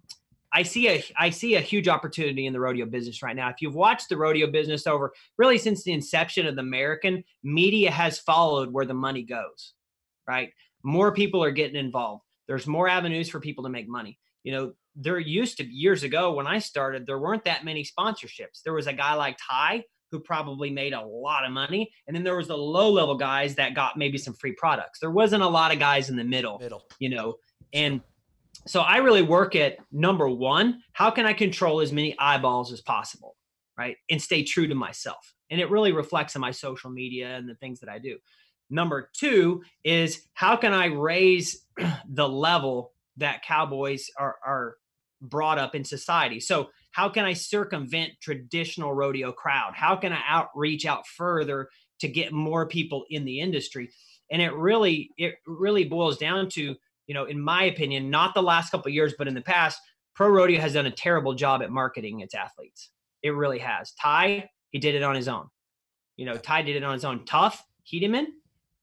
[0.51, 3.47] I see a I see a huge opportunity in the rodeo business right now.
[3.47, 7.91] If you've watched the rodeo business over really since the inception of the American, media
[7.91, 9.71] has followed where the money goes.
[10.27, 10.51] Right?
[10.84, 12.24] More people are getting involved.
[12.48, 14.17] There's more avenues for people to make money.
[14.44, 18.62] You know, there used to years ago when I started, there weren't that many sponsorships.
[18.63, 22.24] There was a guy like Ty who probably made a lot of money, and then
[22.24, 25.00] there was the low level guys that got maybe some free products.
[25.00, 26.84] There wasn't a lot of guys in the middle, middle.
[27.00, 27.36] you know,
[27.74, 28.02] and
[28.67, 32.82] so I really work at number one, how can I control as many eyeballs as
[32.82, 33.38] possible,
[33.78, 35.34] right, and stay true to myself.
[35.50, 38.17] And it really reflects in my social media and the things that I do.
[38.71, 41.65] Number two is how can I raise
[42.10, 44.75] the level that cowboys are, are
[45.21, 46.39] brought up in society?
[46.39, 49.73] So, how can I circumvent traditional rodeo crowd?
[49.75, 53.89] How can I outreach out further to get more people in the industry?
[54.29, 56.75] And it really, it really boils down to,
[57.07, 59.79] you know, in my opinion, not the last couple years, but in the past,
[60.15, 62.89] pro rodeo has done a terrible job at marketing its athletes.
[63.24, 63.93] It really has.
[63.93, 65.47] Ty, he did it on his own.
[66.17, 67.26] You know, Ty did it on his own.
[67.26, 68.26] Tuff, Hedeman,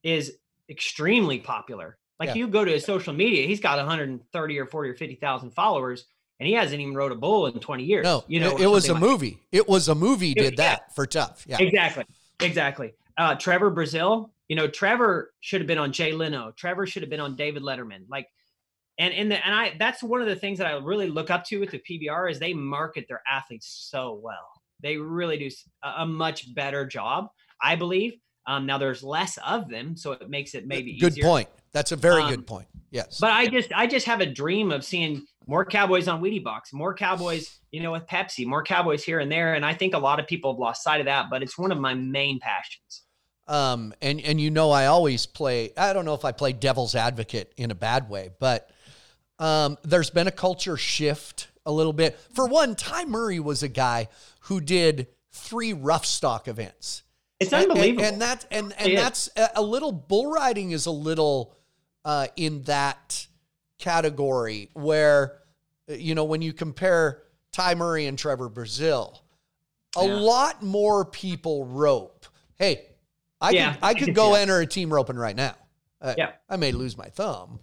[0.03, 0.37] is
[0.69, 1.99] extremely popular.
[2.19, 2.35] Like yeah.
[2.35, 6.07] you go to his social media, he's got 130 or 40 or 50,000 followers
[6.41, 8.05] and he hasn't even rode a bull in 20 years.
[8.05, 9.41] No, you know, it, was a like movie.
[9.51, 9.59] That.
[9.59, 11.45] It was a movie did that for Tuff.
[11.47, 11.59] Yeah.
[11.61, 12.05] Exactly.
[12.41, 12.95] Exactly.
[13.17, 16.53] Uh, Trevor Brazile, you know, Trevor should have been on Jay Leno.
[16.57, 18.05] Trevor should have been on David Letterman.
[18.09, 18.29] Like,
[18.99, 21.45] and and the, and I that's one of the things that I really look up
[21.47, 24.49] to with the PBR is they market their athletes so well.
[24.81, 25.51] They really do
[25.83, 27.29] a much better job,
[27.61, 28.15] I believe,
[28.49, 31.11] um, now there's less of them, so it makes it maybe easier.
[31.11, 31.25] good easier.
[31.25, 31.49] point.
[31.73, 32.67] That's a very um, good point.
[32.91, 33.19] Yes.
[33.21, 36.73] But I just I just have a dream of seeing more cowboys on Wheatie Box,
[36.73, 39.53] more cowboys, you know, with Pepsi, more cowboys here and there.
[39.53, 41.71] And I think a lot of people have lost sight of that, but it's one
[41.71, 43.03] of my main passions.
[43.47, 45.73] Um, and and you know, I always play.
[45.77, 48.71] I don't know if I play devil's advocate in a bad way, but
[49.39, 52.19] um, there's been a culture shift a little bit.
[52.33, 54.09] For one, Ty Murray was a guy
[54.41, 57.03] who did three rough stock events.
[57.41, 60.87] It's unbelievable, and, and, and that and and that's a, a, little bull riding is
[60.87, 61.57] a little
[62.05, 63.27] uh, in that
[63.79, 65.39] category where
[65.87, 67.23] you know when you compare
[67.53, 69.21] Ty Murray and Trevor Brazile,
[69.97, 70.15] a yeah.
[70.15, 72.27] lot more people rope.
[72.57, 72.87] Hey,
[73.41, 73.75] I yeah.
[73.75, 74.41] could I could go yeah.
[74.41, 75.55] enter a team roping right now.
[76.01, 76.33] Uh, yeah.
[76.49, 77.61] I may lose my thumb,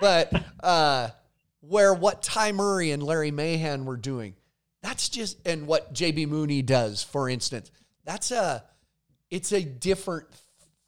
[0.00, 0.32] but
[0.62, 1.10] uh,
[1.60, 4.34] where what Ty Murray and Larry Mahan were doing,
[4.82, 7.70] that's just and what JB Mauney does, for instance,
[8.04, 8.64] that's a
[9.34, 10.28] it's a different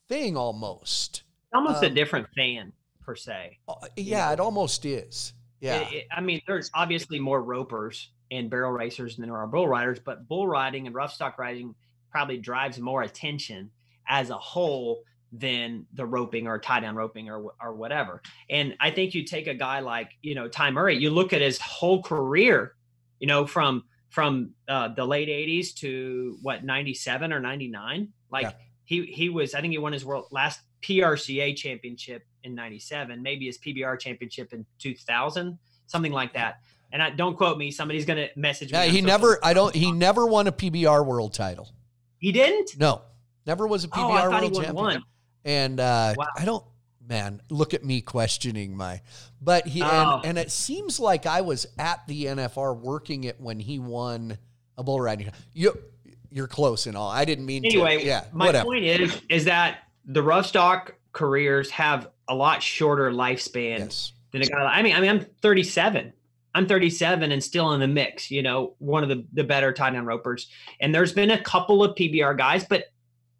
[0.08, 1.24] thing almost.
[1.52, 3.58] Almost um, a different fan per se.
[3.68, 4.32] Uh, yeah, know?
[4.34, 5.32] it almost is.
[5.60, 5.80] Yeah.
[5.80, 9.66] It, it, I mean, there's obviously more ropers and barrel racers than there are bull
[9.66, 11.74] riders, but bull riding and rough stock riding
[12.12, 13.70] probably drives more attention
[14.08, 18.22] as a whole than the roping or tie down roping or or whatever.
[18.48, 21.40] And I think you take a guy like you know Ty Murray, you look at
[21.40, 22.74] his whole career,
[23.18, 28.12] you know from from uh, the late '80s to what '97 or '99.
[28.30, 28.52] Like yeah.
[28.84, 33.46] he he was, I think he won his world last PRCA championship in '97, maybe
[33.46, 36.60] his PBR championship in 2000, something like that.
[36.92, 37.70] And I, don't quote me.
[37.70, 38.78] Somebody's gonna message me.
[38.78, 39.38] Yeah, he never.
[39.42, 39.74] I don't.
[39.74, 41.68] He never won a PBR world title.
[42.18, 42.78] He didn't.
[42.78, 43.02] No,
[43.46, 44.74] never was a PBR oh, world champion.
[44.74, 45.02] One.
[45.44, 46.26] And uh, wow.
[46.36, 46.64] I don't.
[47.08, 49.00] Man, look at me questioning my.
[49.40, 49.86] But he oh.
[49.86, 54.38] and, and it seems like I was at the NFR working it when he won
[54.76, 55.30] a bull riding.
[55.52, 55.76] You
[56.30, 57.10] you're close and all.
[57.10, 58.04] I didn't mean anyway, to.
[58.04, 58.24] Yeah.
[58.32, 58.66] My whatever.
[58.66, 64.12] point is is that the rough stock careers have a lot shorter lifespan yes.
[64.32, 64.58] than a guy.
[64.58, 66.12] I mean, I mean, I'm 37.
[66.54, 68.30] I'm 37 and still in the mix.
[68.30, 70.48] You know, one of the the better tie down ropers.
[70.80, 72.84] And there's been a couple of PBR guys, but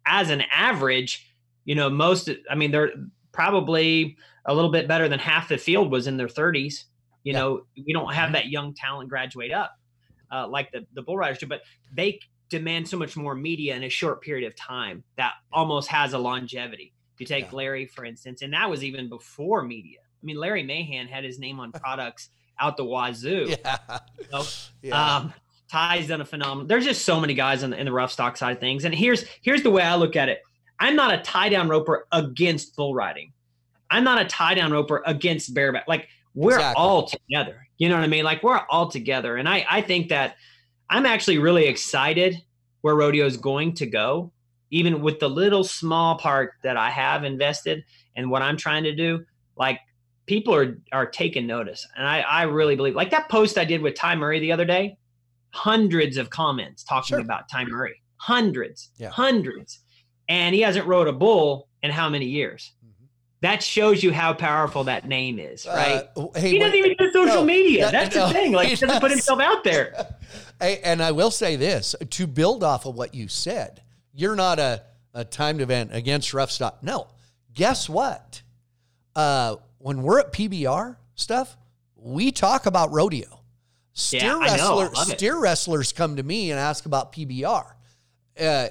[0.05, 1.33] as an average,
[1.65, 2.29] you know, most.
[2.49, 2.91] I mean, they're
[3.31, 6.85] probably a little bit better than half the field was in their 30s.
[7.23, 7.39] You yeah.
[7.39, 9.77] know, we don't have that young talent graduate up
[10.31, 11.61] uh, like the the bull riders do, but
[11.93, 12.19] they
[12.49, 16.17] demand so much more media in a short period of time that almost has a
[16.17, 16.93] longevity.
[17.13, 17.57] If you take yeah.
[17.57, 19.99] Larry, for instance, and that was even before media.
[20.01, 22.29] I mean, Larry Mahan had his name on products
[22.59, 23.47] out the wazoo.
[23.49, 23.77] Yeah.
[24.31, 24.43] Know?
[24.81, 25.15] yeah.
[25.17, 25.33] Um,
[25.69, 26.67] Ty's done a phenomenal.
[26.67, 28.85] There's just so many guys in the, in the rough stock side of things.
[28.85, 30.41] And here's here's the way I look at it.
[30.79, 33.33] I'm not a tie down roper against bull riding.
[33.89, 35.87] I'm not a tie down roper against bareback.
[35.87, 36.81] Like we're exactly.
[36.81, 37.67] all together.
[37.77, 38.23] You know what I mean?
[38.23, 39.37] Like we're all together.
[39.37, 40.37] And I I think that
[40.89, 42.41] I'm actually really excited
[42.81, 44.31] where rodeo is going to go,
[44.71, 47.83] even with the little small part that I have invested
[48.15, 49.25] and what I'm trying to do.
[49.55, 49.79] Like
[50.25, 53.81] people are are taking notice, and I I really believe like that post I did
[53.81, 54.97] with Ty Murray the other day,
[55.49, 57.19] hundreds of comments talking sure.
[57.19, 59.09] about Ty Murray, hundreds, yeah.
[59.09, 59.79] hundreds,
[60.29, 62.73] and he hasn't rode a bull in how many years?
[63.41, 66.07] That shows you how powerful that name is, uh, right?
[66.15, 67.91] Uh, hey, he doesn't wait, even do social no, media.
[67.91, 68.51] That's no, the thing.
[68.51, 70.15] Like, he doesn't put himself out there.
[70.59, 74.57] Hey, and I will say this to build off of what you said, you're not
[74.57, 74.81] a,
[75.13, 76.81] a timed event against rough stock.
[76.81, 77.09] No.
[77.53, 78.41] Guess what?
[79.15, 81.55] Uh, when we're at PBR stuff,
[81.95, 83.41] we talk about rodeo.
[83.93, 87.73] Steer yeah, wrestlers, steer wrestlers come to me and ask about PBR.
[88.39, 88.67] Uh,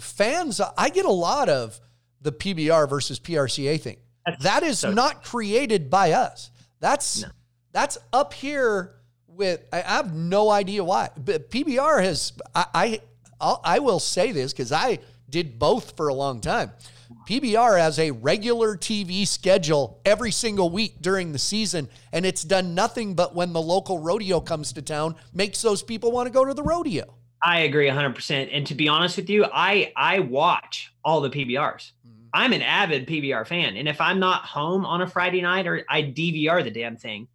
[0.00, 1.78] fans, I get a lot of
[2.22, 3.98] the PBR versus PRCA thing.
[4.26, 6.50] That's that is so not created by us.
[6.80, 7.28] That's no.
[7.72, 8.94] that's up here
[9.26, 9.64] with.
[9.72, 11.10] I have no idea why.
[11.16, 12.32] But PBR has.
[12.54, 13.00] I I,
[13.40, 14.98] I'll, I will say this because I
[15.30, 16.72] did both for a long time.
[17.28, 22.74] PBR has a regular TV schedule every single week during the season, and it's done
[22.74, 26.44] nothing but when the local rodeo comes to town, makes those people want to go
[26.44, 27.17] to the rodeo.
[27.42, 28.50] I agree 100%.
[28.52, 31.92] And to be honest with you, I I watch all the PBRs.
[32.32, 35.84] I'm an avid PBR fan, and if I'm not home on a Friday night, or
[35.88, 37.28] I DVR the damn thing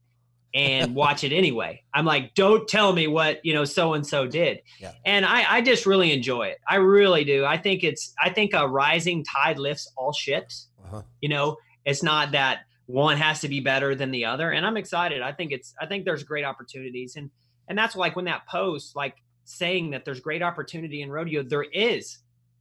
[0.53, 1.81] and watch it anyway.
[1.93, 4.91] I'm like, don't tell me what you know so and so did, yeah.
[5.05, 6.59] and I I just really enjoy it.
[6.67, 7.45] I really do.
[7.45, 10.69] I think it's I think a rising tide lifts all ships.
[10.85, 11.01] Uh-huh.
[11.21, 14.77] You know, it's not that one has to be better than the other, and I'm
[14.77, 15.21] excited.
[15.21, 17.31] I think it's I think there's great opportunities, and
[17.67, 19.15] and that's like when that post like
[19.45, 22.19] saying that there's great opportunity in rodeo, there is.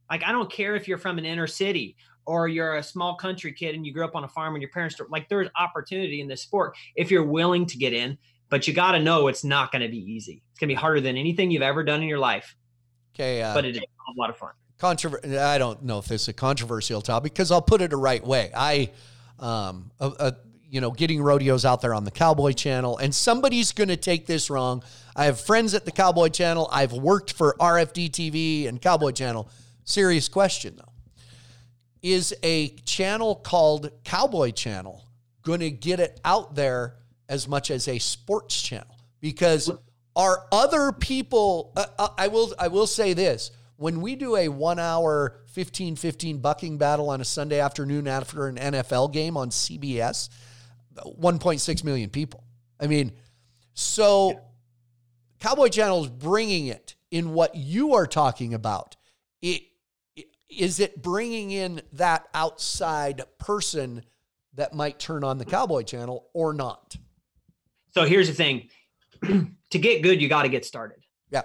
[0.09, 3.51] Like I don't care if you're from an inner city or you're a small country
[3.53, 6.27] kid and you grew up on a farm and your parents like there's opportunity in
[6.27, 8.17] this sport if you're willing to get in
[8.49, 10.43] but you got to know it's not going to be easy.
[10.51, 12.55] It's going to be harder than anything you've ever done in your life.
[13.15, 14.51] Okay uh, but it is a lot of fun.
[14.79, 17.97] Controver- i don't know if this is a controversial topic because i'll put it the
[17.97, 18.51] right way.
[18.55, 18.91] I
[19.39, 19.91] um
[20.73, 22.97] you know, getting rodeos out there on the Cowboy Channel.
[22.97, 24.83] And somebody's going to take this wrong.
[25.15, 26.67] I have friends at the Cowboy Channel.
[26.71, 29.47] I've worked for RFD TV and Cowboy Channel.
[29.83, 30.91] Serious question, though.
[32.01, 35.05] Is a channel called Cowboy Channel
[35.43, 36.95] going to get it out there
[37.29, 38.97] as much as a sports channel?
[39.21, 39.69] Because
[40.15, 44.47] are other people, uh, uh I will, I will say this when we do a
[44.47, 49.51] one hour 15 15 bucking battle on a Sunday afternoon after an NFL game on
[49.51, 50.29] CBS,
[50.95, 52.43] 1.6 million people.
[52.79, 53.11] I mean,
[53.73, 54.39] so yeah.
[55.39, 58.95] Cowboy Channel is bringing it in what you are talking about.
[59.41, 59.63] It,
[60.49, 64.03] is it bringing in that outside person
[64.53, 66.95] that might turn on the Cowboy Channel or not?
[67.91, 68.69] So here's the thing
[69.23, 70.99] to get good, you got to get started
[71.31, 71.43] Yeah.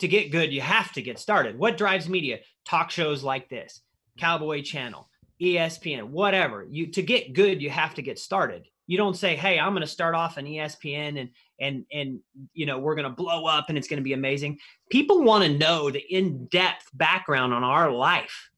[0.00, 1.58] to get good, you have to get started.
[1.58, 2.38] What drives media?
[2.64, 3.80] Talk shows like this,
[4.18, 5.07] Cowboy Channel,
[5.40, 6.66] ESPN, whatever.
[6.68, 8.66] You to get good, you have to get started.
[8.86, 11.30] You don't say, "Hey, I'm going to start off an ESPN and
[11.60, 12.20] and and
[12.54, 14.58] you know we're going to blow up and it's going to be amazing."
[14.90, 18.50] People want to know the in-depth background on our life.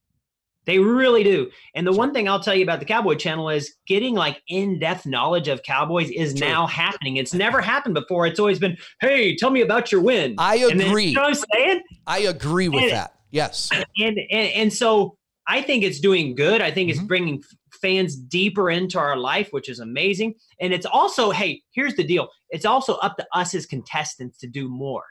[0.67, 1.51] They really do.
[1.75, 5.05] And the one thing I'll tell you about the Cowboy Channel is getting like in-depth
[5.05, 6.47] knowledge of Cowboys is True.
[6.47, 7.17] now happening.
[7.17, 8.27] It's never happened before.
[8.27, 10.77] It's always been, "Hey, tell me about your win." I agree.
[10.77, 11.83] Then, you know what I'm saying?
[12.07, 13.15] I agree with and, that.
[13.31, 13.71] Yes.
[14.01, 15.17] And, and and so
[15.51, 16.61] I think it's doing good.
[16.61, 17.01] I think mm-hmm.
[17.01, 17.43] it's bringing
[17.83, 20.35] fans deeper into our life, which is amazing.
[20.61, 22.29] And it's also, hey, here's the deal.
[22.51, 25.05] It's also up to us as contestants to do more.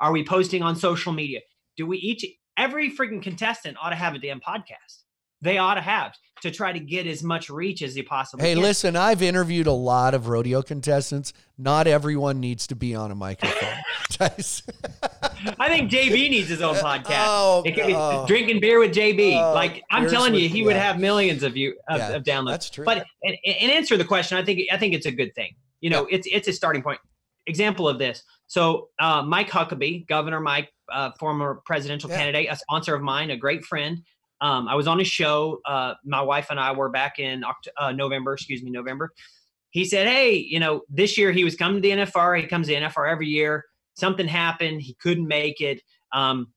[0.00, 1.40] Are we posting on social media?
[1.76, 2.24] Do we each
[2.56, 5.03] every freaking contestant ought to have a damn podcast.
[5.44, 8.54] They ought to have to try to get as much reach as they possibly hey,
[8.54, 8.62] can.
[8.62, 11.32] listen, I've interviewed a lot of rodeo contestants.
[11.58, 13.78] Not everyone needs to be on a microphone.
[14.20, 17.26] I think JB needs his own podcast.
[17.26, 18.24] Oh, it could be oh.
[18.26, 19.36] drinking beer with JB.
[19.36, 20.66] Oh, like I'm telling you, he yeah.
[20.66, 22.50] would have millions of you of, yeah, of downloads.
[22.50, 22.84] That's true.
[22.84, 25.54] But and, and, answer the question, I think I think it's a good thing.
[25.80, 26.16] You know, yeah.
[26.16, 27.00] it's it's a starting point.
[27.46, 28.22] Example of this.
[28.46, 33.36] So uh, Mike Huckabee, Governor Mike uh, former presidential candidate, a sponsor of mine, a
[33.36, 34.02] great friend.
[34.44, 35.62] Um, I was on his show.
[35.64, 39.10] Uh, my wife and I were back in Oct- uh, November, excuse me, November.
[39.70, 42.38] He said, Hey, you know, this year he was coming to the NFR.
[42.38, 43.64] He comes to the NFR every year.
[43.94, 44.82] Something happened.
[44.82, 45.80] He couldn't make it,
[46.12, 46.48] um,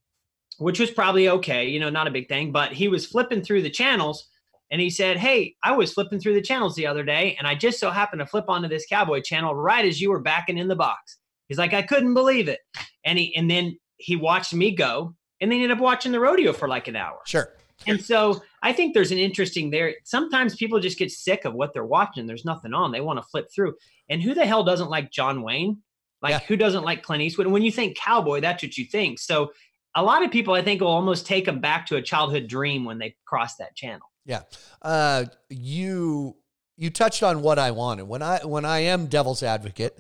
[0.58, 2.52] which was probably okay, you know, not a big thing.
[2.52, 4.28] But he was flipping through the channels
[4.70, 7.56] and he said, Hey, I was flipping through the channels the other day and I
[7.56, 10.68] just so happened to flip onto this cowboy channel right as you were backing in
[10.68, 11.20] the box.
[11.48, 12.60] He's like, I couldn't believe it.
[13.06, 16.52] And he, and then he watched me go and they ended up watching the rodeo
[16.52, 17.20] for like an hour.
[17.26, 17.54] Sure.
[17.86, 19.94] And so I think there's an interesting there.
[20.04, 22.26] Sometimes people just get sick of what they're watching.
[22.26, 22.92] There's nothing on.
[22.92, 23.76] They want to flip through.
[24.10, 25.82] And who the hell doesn't like John Wayne?
[26.22, 26.40] Like yeah.
[26.48, 27.46] who doesn't like Clint Eastwood?
[27.46, 29.20] And when you think cowboy, that's what you think.
[29.20, 29.52] So
[29.96, 32.86] a lot of people I think will almost take them back to a childhood dream
[32.86, 34.08] when they cross that channel.
[34.26, 34.42] Yeah.
[34.82, 36.36] Uh, you
[36.78, 38.08] you touched on what I wanted.
[38.08, 39.98] When I when I am devil's advocate,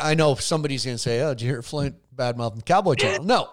[0.00, 3.24] I know somebody's going to say, "Oh, did you hear Flint badmouth the Cowboy Channel?"
[3.24, 3.50] No,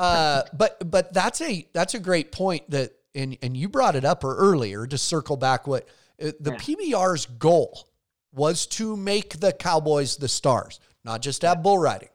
[0.00, 4.04] uh, but but that's a that's a great point that and and you brought it
[4.04, 5.88] up earlier to circle back what
[6.22, 6.58] uh, the yeah.
[6.58, 7.88] PBR's goal
[8.32, 12.08] was to make the Cowboys the stars, not just have bull riding.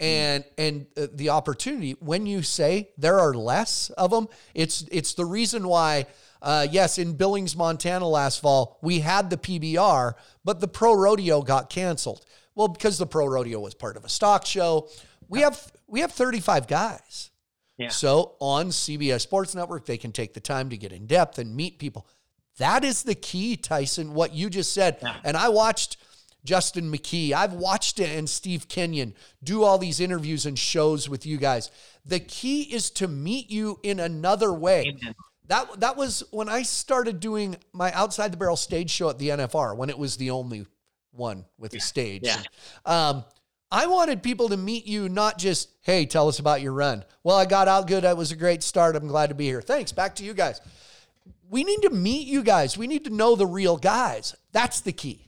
[0.00, 5.14] And and uh, the opportunity when you say there are less of them, it's it's
[5.14, 6.06] the reason why.
[6.40, 11.40] Uh, yes, in Billings, Montana last fall, we had the PBR, but the pro rodeo
[11.40, 12.26] got canceled.
[12.56, 14.88] Well, because the pro rodeo was part of a stock show,
[15.32, 17.30] we have we have 35 guys.
[17.78, 17.88] Yeah.
[17.88, 21.56] So on CBS Sports Network, they can take the time to get in depth and
[21.56, 22.06] meet people.
[22.58, 24.98] That is the key, Tyson, what you just said.
[25.02, 25.16] Yeah.
[25.24, 25.96] And I watched
[26.44, 27.32] Justin McKee.
[27.32, 31.70] I've watched it and Steve Kenyon do all these interviews and shows with you guys.
[32.04, 34.94] The key is to meet you in another way.
[35.00, 35.14] Amen.
[35.46, 39.30] That that was when I started doing my outside the barrel stage show at the
[39.30, 40.66] NFR when it was the only
[41.10, 42.22] one with a stage.
[42.24, 42.42] Yeah.
[42.84, 43.24] Um,
[43.72, 47.06] I wanted people to meet you, not just, hey, tell us about your run.
[47.24, 48.04] Well, I got out good.
[48.04, 48.94] That was a great start.
[48.94, 49.62] I'm glad to be here.
[49.62, 49.92] Thanks.
[49.92, 50.60] Back to you guys.
[51.48, 52.76] We need to meet you guys.
[52.76, 54.36] We need to know the real guys.
[54.52, 55.26] That's the key.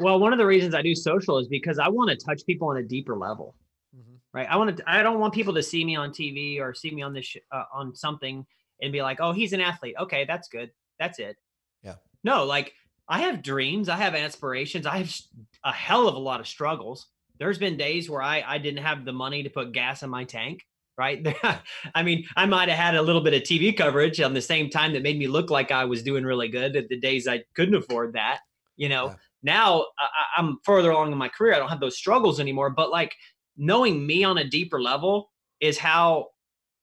[0.00, 2.68] Well, one of the reasons I do social is because I want to touch people
[2.68, 3.54] on a deeper level.
[3.94, 4.14] Mm-hmm.
[4.32, 4.46] Right.
[4.48, 7.02] I want to, I don't want people to see me on TV or see me
[7.02, 8.46] on this, sh- uh, on something
[8.80, 9.96] and be like, oh, he's an athlete.
[10.00, 10.24] Okay.
[10.24, 10.70] That's good.
[10.98, 11.36] That's it.
[11.82, 11.96] Yeah.
[12.24, 12.72] No, like
[13.06, 15.14] I have dreams, I have aspirations, I have
[15.62, 17.06] a hell of a lot of struggles.
[17.38, 20.24] There's been days where I I didn't have the money to put gas in my
[20.24, 20.64] tank,
[20.98, 21.26] right?
[21.94, 24.70] I mean, I might have had a little bit of TV coverage on the same
[24.70, 27.42] time that made me look like I was doing really good at the days I
[27.54, 28.40] couldn't afford that.
[28.76, 29.14] You know, yeah.
[29.42, 31.54] now I, I'm further along in my career.
[31.54, 32.70] I don't have those struggles anymore.
[32.70, 33.14] But like
[33.56, 35.30] knowing me on a deeper level
[35.60, 36.28] is how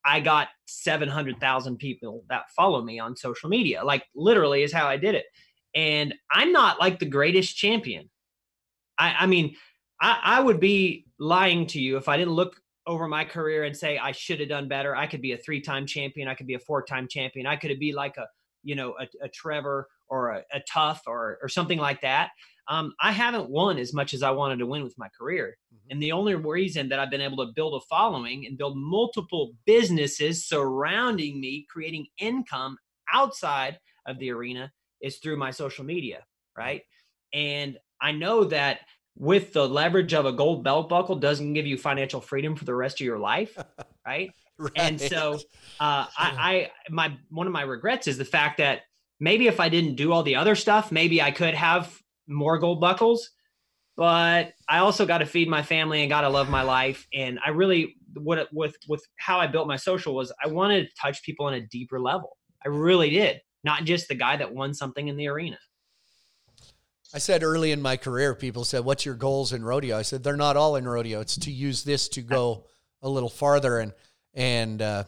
[0.06, 3.84] I got 700,000 people that follow me on social media.
[3.84, 5.26] Like literally is how I did it
[5.76, 8.10] And I'm not like the greatest champion.
[8.98, 9.56] I, I mean,
[10.04, 13.76] I, I would be lying to you if I didn't look over my career and
[13.76, 14.94] say I should have done better.
[14.94, 16.28] I could be a three-time champion.
[16.28, 17.48] I could be a four-time champion.
[17.48, 18.28] I could be like a,
[18.64, 22.32] you know, a, a Trevor or a, a Tuff or or something like that.
[22.68, 25.58] Um, I haven't won as much as I wanted to win with my career.
[25.74, 25.92] Mm-hmm.
[25.92, 29.54] And the only reason that I've been able to build a following and build multiple
[29.66, 32.78] businesses surrounding me, creating income
[33.14, 36.26] outside of the arena is through my social media.
[36.58, 36.82] Right.
[37.34, 38.82] And I know that
[39.18, 42.74] with the leverage of a gold belt buckle doesn't give you financial freedom for the
[42.74, 43.58] rest of your life.
[44.06, 44.32] Right.
[44.58, 44.72] right.
[44.76, 45.36] And so
[45.80, 48.82] uh, I, I, my, one of my regrets is the fact that
[49.22, 51.98] maybe if I didn't do all the other stuff, maybe I could have
[52.28, 53.30] more gold buckles.
[53.96, 57.08] But I also got to feed my family and got to love my life.
[57.14, 60.92] And I really, what with with how I built my social was I wanted to
[61.02, 62.36] touch people on a deeper level.
[62.66, 65.58] I really did, not just the guy that won something in the arena.
[67.14, 70.24] I said early in my career, people said, "What's your goals in rodeo?" I said,
[70.24, 71.22] "They're not all in rodeo.
[71.22, 72.66] It's to use this to go
[73.02, 73.94] a little farther." And
[74.34, 75.04] and uh,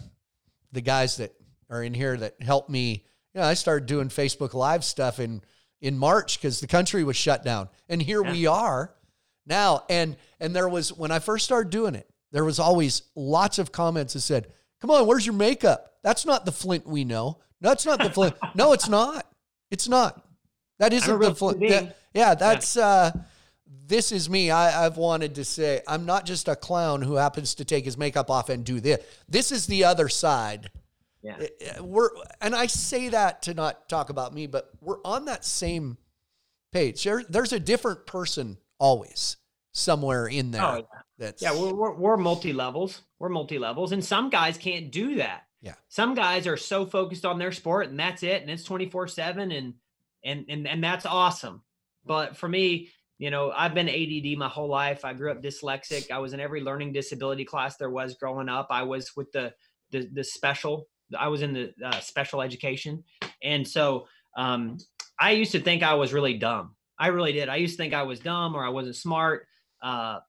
[0.71, 1.33] the guys that
[1.69, 5.41] are in here that helped me, you know, I started doing Facebook Live stuff in
[5.81, 7.69] in March because the country was shut down.
[7.89, 8.31] And here yeah.
[8.31, 8.93] we are
[9.45, 9.83] now.
[9.89, 13.71] And and there was when I first started doing it, there was always lots of
[13.71, 14.47] comments that said,
[14.81, 15.93] Come on, where's your makeup?
[16.03, 17.39] That's not the Flint we know.
[17.61, 18.35] No, that's not the Flint.
[18.55, 19.25] no, it's not.
[19.71, 20.23] It's not.
[20.79, 21.59] That isn't the Flint.
[21.61, 22.85] That, yeah, that's yeah.
[22.85, 23.11] uh
[23.87, 24.49] this is me.
[24.49, 27.97] I, I've wanted to say I'm not just a clown who happens to take his
[27.97, 29.03] makeup off and do this.
[29.29, 30.69] This is the other side
[31.25, 31.37] yeah.
[31.39, 32.09] Eh, eh, we're
[32.39, 35.97] and I say that to not talk about me, but we're on that same
[36.71, 37.03] page.
[37.03, 39.37] There, there's a different person always
[39.71, 40.63] somewhere in there.
[40.63, 41.01] Oh, yeah.
[41.17, 43.01] That's yeah, we're, we're, we're multi levels.
[43.17, 45.45] We're multi levels, and some guys can't do that.
[45.61, 48.87] Yeah, some guys are so focused on their sport, and that's it, and it's twenty
[48.87, 49.73] four seven, and
[50.25, 51.61] and and and that's awesome.
[52.05, 55.05] But for me, you know, I've been ADD my whole life.
[55.05, 56.11] I grew up dyslexic.
[56.11, 58.67] I was in every learning disability class there was growing up.
[58.69, 59.53] I was with the
[59.91, 63.03] the, the special I was in the uh, special education,
[63.43, 64.77] and so um,
[65.19, 66.75] I used to think I was really dumb.
[66.97, 67.49] I really did.
[67.49, 69.47] I used to think I was dumb or I wasn't smart.
[69.83, 70.19] Uh,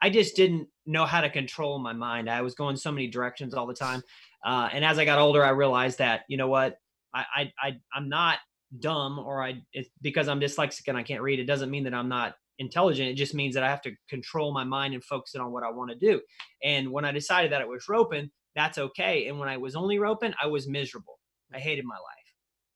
[0.00, 2.30] I just didn't know how to control my mind.
[2.30, 4.02] I was going so many directions all the time.
[4.44, 6.78] Uh, and as I got older, I realized that you know what,
[7.14, 8.38] I I, I I'm not
[8.80, 11.40] dumb or I it's because I'm dyslexic and I can't read.
[11.40, 13.08] It doesn't mean that I'm not intelligent.
[13.08, 15.64] It just means that I have to control my mind and focus it on what
[15.64, 16.20] I want to do.
[16.62, 19.26] And when I decided that it was roping, that's okay.
[19.26, 21.18] And when I was only roping, I was miserable.
[21.52, 22.24] I hated my life.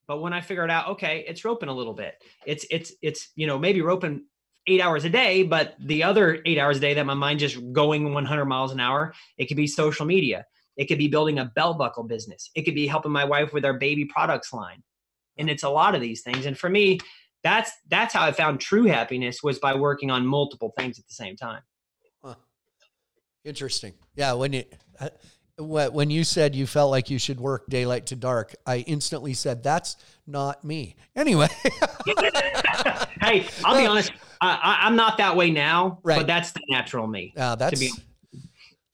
[0.07, 2.15] But when I figured out, okay, it's roping a little bit.
[2.47, 4.25] It's it's it's you know maybe roping
[4.67, 7.59] eight hours a day, but the other eight hours a day that my mind just
[7.73, 10.45] going 100 miles an hour, it could be social media.
[10.77, 12.51] It could be building a belt buckle business.
[12.55, 14.83] It could be helping my wife with our baby products line.
[15.39, 16.47] And it's a lot of these things.
[16.47, 16.99] And for me,
[17.43, 21.15] that's that's how I found true happiness was by working on multiple things at the
[21.15, 21.63] same time.
[22.23, 22.35] Huh.
[23.45, 23.95] Interesting.
[24.15, 24.65] Yeah, when you
[25.59, 29.63] when you said you felt like you should work daylight to dark, I instantly said
[29.63, 30.97] that's not me.
[31.17, 31.49] Anyway,
[33.21, 34.13] hey, I'll be honest.
[34.41, 36.19] I, am not that way now, right.
[36.19, 37.35] but that's the natural me.
[37.37, 37.83] Uh, that's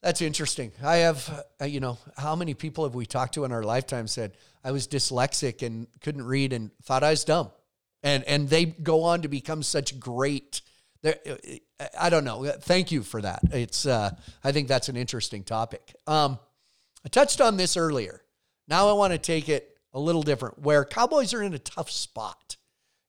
[0.04, 0.70] that's interesting.
[0.82, 4.06] I have, uh, you know, how many people have we talked to in our lifetime
[4.06, 7.50] said I was dyslexic and couldn't read and thought I was dumb,
[8.02, 10.60] and and they go on to become such great.
[11.02, 11.12] Uh,
[11.98, 12.44] I don't know.
[12.44, 13.40] Thank you for that.
[13.50, 14.10] It's uh,
[14.44, 15.94] I think that's an interesting topic.
[16.06, 16.38] Um,
[17.02, 18.20] I touched on this earlier.
[18.68, 21.90] Now I want to take it a little different where Cowboys are in a tough
[21.90, 22.56] spot.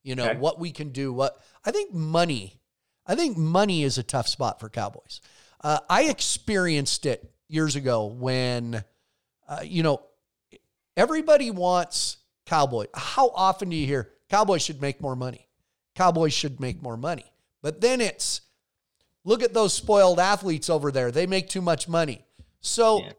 [0.02, 0.40] You know, okay.
[0.40, 2.62] what we can do, what I think money,
[3.06, 5.20] I think money is a tough spot for Cowboys.
[5.66, 8.84] Uh, I experienced it years ago when,
[9.50, 10.04] uh, you know,
[10.96, 12.86] everybody wants Cowboy.
[12.94, 15.48] How often do you hear Cowboys should make more money?
[15.96, 17.26] Cowboys should make more money.
[17.64, 18.42] But then it's
[19.24, 21.10] look at those spoiled athletes over there.
[21.10, 22.24] They make too much money.
[22.62, 23.14] So yeah.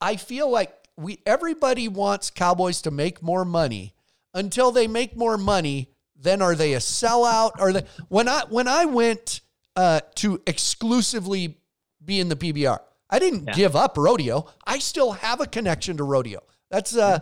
[0.00, 3.94] I feel like we everybody wants Cowboys to make more money
[4.32, 5.90] until they make more money.
[6.16, 7.60] Then are they a sellout?
[7.60, 9.42] Or they when I when I went
[9.76, 11.58] uh, to exclusively
[12.04, 12.78] be in the PBR,
[13.10, 13.54] I didn't yeah.
[13.54, 14.46] give up rodeo.
[14.66, 16.42] I still have a connection to rodeo.
[16.70, 17.20] That's uh,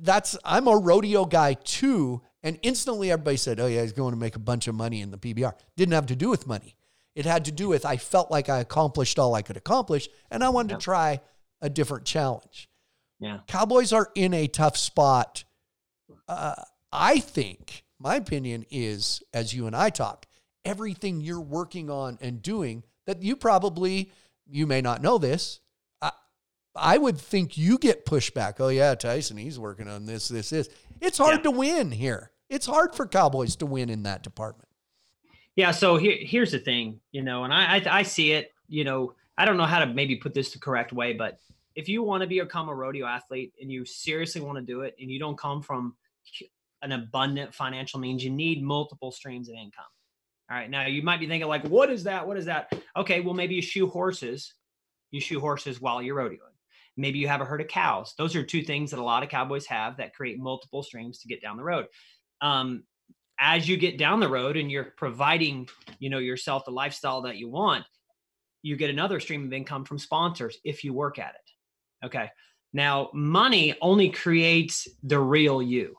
[0.00, 2.22] that's I'm a rodeo guy too.
[2.42, 5.10] And instantly everybody said, "Oh yeah, he's going to make a bunch of money in
[5.10, 6.76] the PBR." Didn't have to do with money.
[7.14, 10.42] It had to do with I felt like I accomplished all I could accomplish, and
[10.42, 10.76] I wanted yeah.
[10.78, 11.20] to try
[11.60, 12.68] a different challenge.
[13.20, 13.40] Yeah.
[13.46, 15.44] Cowboys are in a tough spot.
[16.26, 16.54] Uh,
[16.92, 20.26] I think my opinion is, as you and I talk,
[20.64, 24.12] everything you're working on and doing that you probably,
[24.48, 25.60] you may not know this.
[26.00, 26.12] I,
[26.74, 28.54] I would think you get pushback.
[28.60, 30.68] Oh, yeah, Tyson, he's working on this, this, this.
[31.00, 31.42] It's hard yeah.
[31.42, 32.32] to win here.
[32.52, 34.68] it's hard for Cowboys to win in that department.
[35.56, 35.70] Yeah.
[35.70, 39.14] So here, here's the thing, you know, and I, I, I see it, you know,
[39.36, 41.38] I don't know how to maybe put this the correct way, but
[41.74, 44.94] if you want to become a rodeo athlete and you seriously want to do it
[45.00, 45.94] and you don't come from
[46.82, 49.84] an abundant financial means, you need multiple streams of income.
[50.52, 50.68] All right.
[50.68, 52.26] Now you might be thinking like, what is that?
[52.28, 52.70] What is that?
[52.94, 53.20] Okay.
[53.20, 54.52] Well, maybe you shoe horses.
[55.10, 56.40] You shoe horses while you're rodeoing.
[56.94, 58.12] Maybe you have a herd of cows.
[58.18, 61.28] Those are two things that a lot of cowboys have that create multiple streams to
[61.28, 61.86] get down the road.
[62.42, 62.82] Um,
[63.40, 67.38] as you get down the road and you're providing, you know, yourself the lifestyle that
[67.38, 67.86] you want,
[68.60, 72.06] you get another stream of income from sponsors if you work at it.
[72.06, 72.30] Okay.
[72.74, 75.96] Now, money only creates the real you.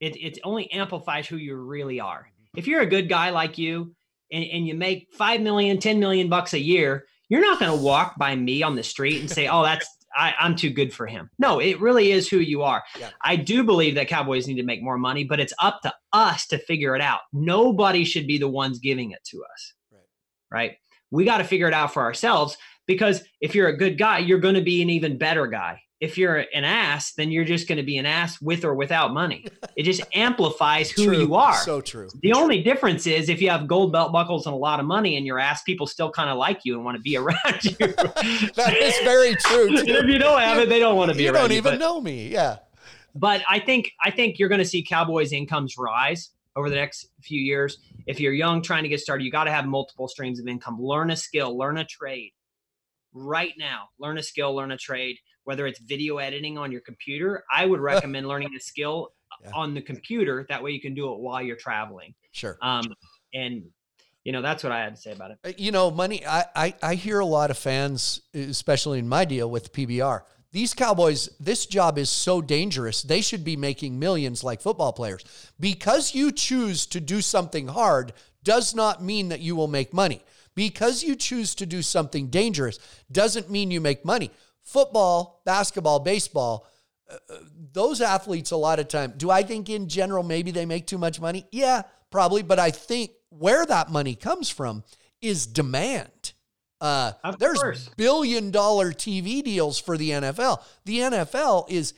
[0.00, 2.30] It, it only amplifies who you really are.
[2.56, 3.94] If you're a good guy like you
[4.32, 7.84] and, and you make 5 million, 10 million bucks a year, you're not going to
[7.84, 9.86] walk by me on the street and say, oh, that's,
[10.16, 11.30] I, am too good for him.
[11.38, 12.82] No, it really is who you are.
[12.98, 13.10] Yeah.
[13.22, 16.46] I do believe that Cowboys need to make more money, but it's up to us
[16.48, 17.20] to figure it out.
[17.32, 19.74] Nobody should be the ones giving it to us.
[19.92, 20.00] Right.
[20.50, 20.76] Right.
[21.10, 24.38] We got to figure it out for ourselves because if you're a good guy, you're
[24.38, 27.78] going to be an even better guy if you're an ass, then you're just going
[27.78, 29.46] to be an ass with or without money.
[29.76, 31.18] It just amplifies who true.
[31.18, 31.54] you are.
[31.54, 32.08] So true.
[32.20, 35.16] The only difference is if you have gold belt buckles and a lot of money
[35.16, 37.76] and your ass, people still kind of like you and want to be around you.
[37.78, 39.68] that is very true.
[39.70, 41.56] if you don't have it, they don't want to be you around you.
[41.56, 42.28] You don't even know me.
[42.28, 42.58] Yeah.
[43.14, 47.08] But I think I think you're going to see Cowboys incomes rise over the next
[47.22, 47.78] few years.
[48.06, 50.76] If you're young trying to get started, you got to have multiple streams of income.
[50.78, 52.32] Learn a skill, learn a trade.
[53.14, 55.16] Right now, learn a skill, learn a trade
[55.46, 59.50] whether it's video editing on your computer, I would recommend learning a skill yeah.
[59.54, 60.44] on the computer.
[60.48, 62.14] That way you can do it while you're traveling.
[62.32, 62.58] Sure.
[62.60, 62.84] Um,
[63.32, 63.62] and
[64.24, 65.38] you know, that's what I had to say about it.
[65.44, 69.24] Uh, you know, money, I, I, I hear a lot of fans, especially in my
[69.24, 70.22] deal with PBR.
[70.50, 73.02] These Cowboys, this job is so dangerous.
[73.02, 75.22] They should be making millions like football players.
[75.60, 80.22] Because you choose to do something hard does not mean that you will make money.
[80.56, 82.80] Because you choose to do something dangerous
[83.12, 84.32] doesn't mean you make money
[84.66, 86.66] football, basketball, baseball,
[87.10, 87.16] uh,
[87.72, 89.14] those athletes a lot of time.
[89.16, 91.46] Do I think in general maybe they make too much money?
[91.52, 92.42] Yeah, probably.
[92.42, 94.82] But I think where that money comes from
[95.22, 96.32] is demand.
[96.80, 97.88] Uh, there's course.
[97.96, 100.62] billion dollar TV deals for the NFL.
[100.84, 101.94] The NFL is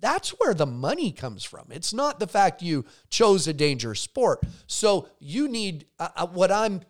[0.00, 1.66] that's where the money comes from.
[1.70, 4.40] It's not the fact you chose a dangerous sport.
[4.66, 6.80] So you need uh, uh what I'm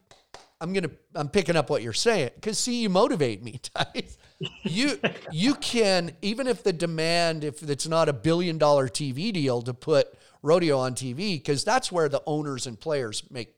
[0.60, 3.60] I'm gonna I'm picking up what you're saying because see you motivate me,
[4.64, 4.98] you
[5.30, 9.74] you can even if the demand if it's not a billion dollar TV deal to
[9.74, 10.08] put
[10.42, 13.54] rodeo on TV because that's where the owners and players make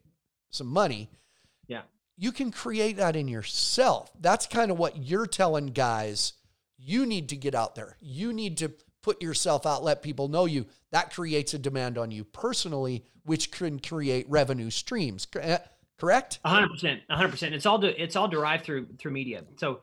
[0.51, 1.09] some money.
[1.67, 1.83] Yeah.
[2.17, 4.11] You can create that in yourself.
[4.21, 6.35] That's kind of what you're telling guys.
[6.77, 7.97] You need to get out there.
[8.01, 8.73] You need to
[9.03, 10.67] put yourself out, let people know you.
[10.91, 15.27] That creates a demand on you personally, which can create revenue streams.
[15.39, 15.59] Eh,
[16.01, 16.41] Correct?
[16.45, 17.55] hundred percent, hundred percent.
[17.55, 19.45] It's all de- it's all derived through through media.
[19.57, 19.81] So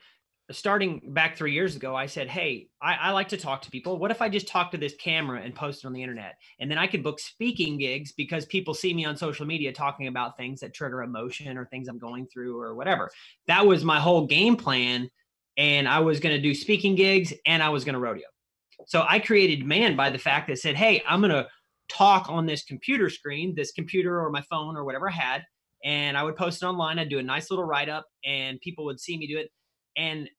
[0.51, 3.97] starting back three years ago, I said, Hey, I, I, like to talk to people.
[3.97, 6.35] What if I just talk to this camera and post it on the internet?
[6.59, 10.07] And then I could book speaking gigs because people see me on social media talking
[10.07, 13.09] about things that trigger emotion or things I'm going through or whatever.
[13.47, 15.09] That was my whole game plan.
[15.57, 18.27] And I was going to do speaking gigs and I was going to rodeo.
[18.85, 21.47] So I created demand by the fact that said, Hey, I'm going to
[21.89, 25.43] talk on this computer screen, this computer or my phone or whatever I had.
[25.83, 26.99] And I would post it online.
[26.99, 29.49] I'd do a nice little write up and people would see me do it.
[29.95, 30.29] And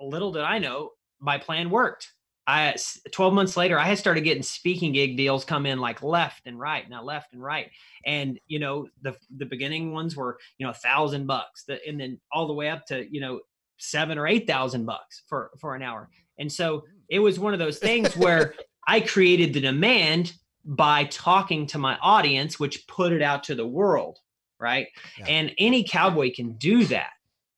[0.00, 2.12] little did I know, my plan worked.
[2.46, 2.74] I
[3.12, 6.58] 12 months later, I had started getting speaking gig deals come in like left and
[6.58, 7.70] right, now left and right.
[8.04, 12.00] And you know, the the beginning ones were you know a thousand bucks, the, and
[12.00, 13.40] then all the way up to you know
[13.78, 16.08] seven or eight thousand bucks for for an hour.
[16.38, 18.54] And so it was one of those things where
[18.88, 20.32] I created the demand
[20.64, 24.18] by talking to my audience, which put it out to the world,
[24.60, 24.86] right?
[25.18, 25.26] Yeah.
[25.26, 27.10] And any cowboy can do that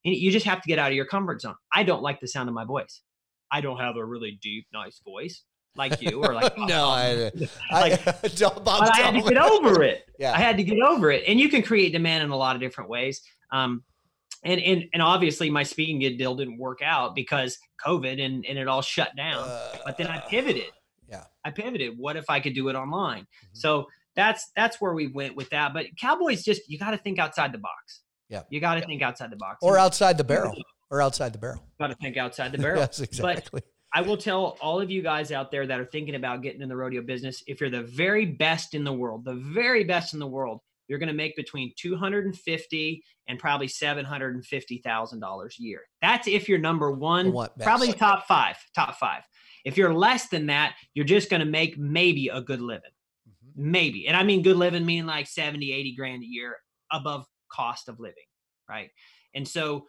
[0.05, 1.55] you just have to get out of your comfort zone.
[1.73, 3.03] I don't like the sound of my voice.
[3.51, 5.43] I don't have a really deep, nice voice
[5.77, 7.31] like you or like no, I,
[7.71, 10.05] like, I, don't, but I had to get over it.
[10.19, 12.57] yeah, I had to get over it, and you can create demand in a lot
[12.57, 13.23] of different ways.
[13.51, 13.85] Um,
[14.45, 18.59] and and and obviously my speaking gig deal didn't work out because COVID and and
[18.59, 19.45] it all shut down.
[19.49, 20.71] Uh, but then I pivoted.
[21.09, 21.97] Yeah, I pivoted.
[21.97, 23.23] What if I could do it online?
[23.23, 23.49] Mm-hmm.
[23.53, 23.87] So
[24.17, 25.73] that's that's where we went with that.
[25.75, 28.03] But Cowboys just you got to think outside the box.
[28.29, 28.43] Yeah.
[28.51, 29.59] You got to think outside the box.
[29.63, 30.55] Or outside the barrel.
[30.91, 31.63] Or outside the barrel.
[31.81, 32.81] Got to think outside the barrel.
[32.81, 33.63] yes, exactly.
[33.63, 36.61] But I will tell all of you guys out there that are thinking about getting
[36.61, 40.13] in the rodeo business, if you're the very best in the world, the very best
[40.13, 45.81] in the world, you're going to make between 250 and probably $750,000 a year.
[46.03, 49.23] That's if you're number one, what, probably top five, top five.
[49.65, 52.91] If you're less than that, you're just going to make maybe a good living.
[53.57, 54.07] Maybe.
[54.09, 56.57] And I mean good living meaning like 70, 80 grand a year
[56.91, 58.25] above cost of living,
[58.69, 58.91] right?
[59.35, 59.87] And so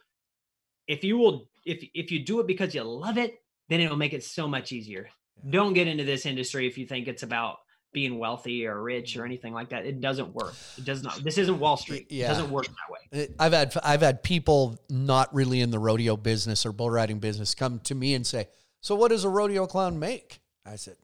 [0.86, 3.34] if you will if if you do it because you love it,
[3.68, 5.08] then it'll make it so much easier.
[5.36, 5.50] Yeah.
[5.52, 7.56] Don't get into this industry if you think it's about
[7.92, 9.26] being wealthy or rich or mm-hmm.
[9.26, 9.86] anything like that.
[9.86, 10.54] It doesn't work.
[10.76, 11.18] It does not.
[11.24, 12.08] This isn't Wall Street.
[12.10, 12.26] Yeah.
[12.26, 13.28] It doesn't work that way.
[13.38, 17.54] I've had I've had people not really in the rodeo business or bull riding business
[17.54, 18.48] come to me and say,
[18.80, 20.96] "So what does a rodeo clown make?" I said,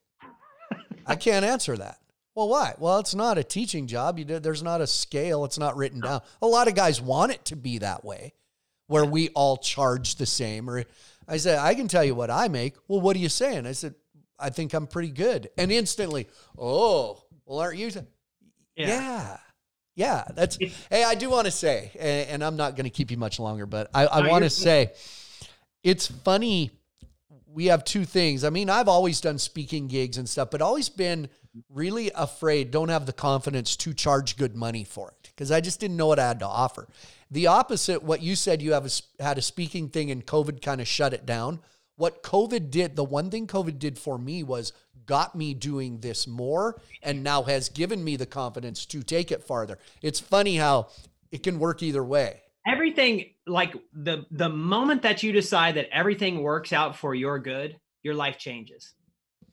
[1.07, 2.00] "I can't answer that."
[2.35, 2.75] Well, why?
[2.79, 4.19] Well, it's not a teaching job.
[4.19, 5.45] You did, there's not a scale.
[5.45, 6.23] It's not written down.
[6.41, 8.35] A lot of guys want it to be that way,
[8.87, 10.71] where we all charge the same.
[10.71, 10.85] Or
[11.27, 12.77] I said, I can tell you what I make.
[12.89, 13.67] Well, what are you saying?
[13.67, 13.95] I said,
[14.39, 15.51] I think I'm pretty good.
[15.59, 17.91] And instantly, oh, well, aren't you?
[18.77, 18.87] Yeah.
[18.87, 19.37] yeah.
[19.97, 20.57] yeah that's,
[20.89, 23.67] hey, I do want to say, and, I'm not going to keep you much longer,
[23.67, 24.93] but I, I no, want to say
[25.83, 26.71] it's funny.
[27.53, 28.45] We have two things.
[28.45, 31.29] I mean, I've always done speaking gigs and stuff, but always been
[31.69, 35.81] really afraid, don't have the confidence to charge good money for it because I just
[35.81, 36.87] didn't know what I had to offer.
[37.31, 40.81] The opposite, what you said, you have a, had a speaking thing and COVID kind
[40.81, 41.61] of shut it down.
[41.97, 44.73] What COVID did, the one thing COVID did for me was
[45.07, 49.45] got me doing this more and now has given me the confidence to take it
[49.45, 49.79] farther.
[50.03, 50.89] It's funny how
[51.33, 52.43] it can work either way.
[52.67, 57.79] Everything like the the moment that you decide that everything works out for your good,
[58.03, 58.93] your life changes.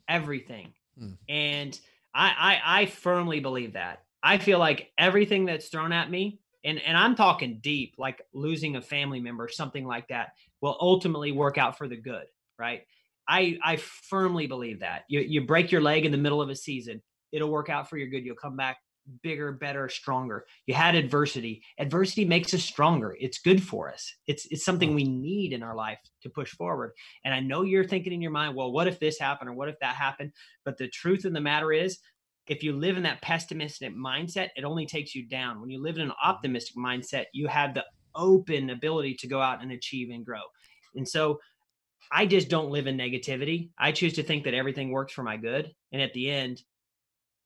[0.09, 0.73] Everything.
[0.97, 1.11] Hmm.
[1.29, 1.79] And
[2.13, 4.03] I, I I firmly believe that.
[4.21, 8.75] I feel like everything that's thrown at me, and and I'm talking deep, like losing
[8.75, 10.29] a family member, something like that,
[10.61, 12.25] will ultimately work out for the good
[12.57, 12.81] right?
[13.27, 15.03] I I firmly believe that.
[15.07, 17.01] You you break your leg in the middle of a season,
[17.31, 18.25] it'll work out for your good.
[18.25, 18.77] You'll come back
[19.21, 20.45] bigger, better, stronger.
[20.65, 21.63] You had adversity.
[21.79, 23.15] Adversity makes us stronger.
[23.19, 24.13] It's good for us.
[24.27, 26.91] It's it's something we need in our life to push forward.
[27.25, 29.69] And I know you're thinking in your mind, well, what if this happened or what
[29.69, 30.31] if that happened?
[30.65, 31.99] But the truth of the matter is,
[32.47, 35.59] if you live in that pessimistic mindset, it only takes you down.
[35.59, 37.85] When you live in an optimistic mindset, you have the
[38.15, 40.41] open ability to go out and achieve and grow.
[40.95, 41.39] And so
[42.11, 43.69] I just don't live in negativity.
[43.77, 45.73] I choose to think that everything works for my good.
[45.91, 46.61] And at the end,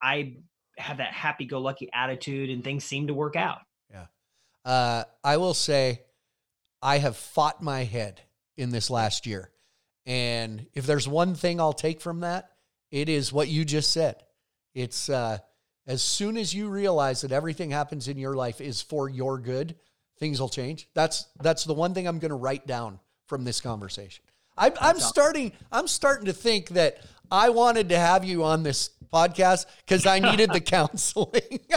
[0.01, 0.35] I
[0.77, 3.59] have that happy go lucky attitude and things seem to work out.
[3.89, 4.05] Yeah.
[4.63, 6.01] Uh, I will say
[6.81, 8.21] I have fought my head
[8.57, 9.51] in this last year.
[10.05, 12.49] And if there's one thing I'll take from that,
[12.89, 14.23] it is what you just said.
[14.73, 15.37] It's uh,
[15.87, 19.75] as soon as you realize that everything happens in your life is for your good,
[20.19, 20.87] things will change.
[20.93, 24.23] That's that's the one thing I'm going to write down from this conversation.
[24.57, 25.53] I, I'm starting.
[25.71, 27.01] I'm starting to think that
[27.31, 31.59] I wanted to have you on this podcast because I needed the counseling.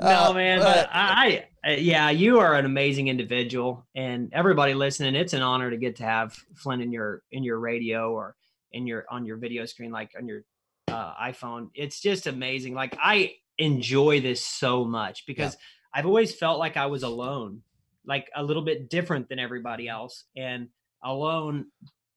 [0.00, 5.14] no, uh, man, but I, I, yeah, you are an amazing individual, and everybody listening,
[5.14, 8.36] it's an honor to get to have Flint in your in your radio or
[8.72, 10.42] in your on your video screen, like on your
[10.88, 11.70] uh, iPhone.
[11.74, 12.74] It's just amazing.
[12.74, 15.98] Like I enjoy this so much because yeah.
[16.00, 17.62] I've always felt like I was alone,
[18.06, 20.68] like a little bit different than everybody else, and
[21.02, 21.66] alone,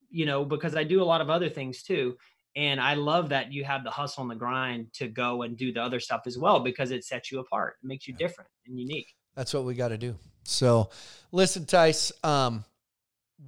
[0.09, 2.17] you know, because I do a lot of other things too.
[2.55, 5.71] And I love that you have the hustle and the grind to go and do
[5.71, 7.75] the other stuff as well because it sets you apart.
[7.81, 9.15] It makes you different and unique.
[9.35, 10.15] That's what we got to do.
[10.43, 10.89] So,
[11.31, 12.65] listen, Tice, um,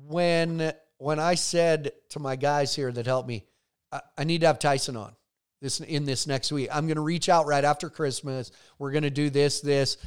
[0.06, 3.45] when when I said to my guys here that helped me,
[3.91, 5.14] I, I need to have Tyson on
[5.64, 6.70] this in this next week.
[6.72, 8.51] I'm going to reach out right after Christmas.
[8.78, 9.97] We're going to do this, this.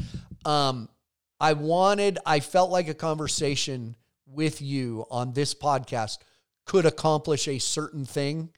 [0.44, 0.88] Um,
[1.40, 6.18] I wanted, I felt like a conversation with you on this podcast
[6.64, 8.51] could accomplish a certain thing.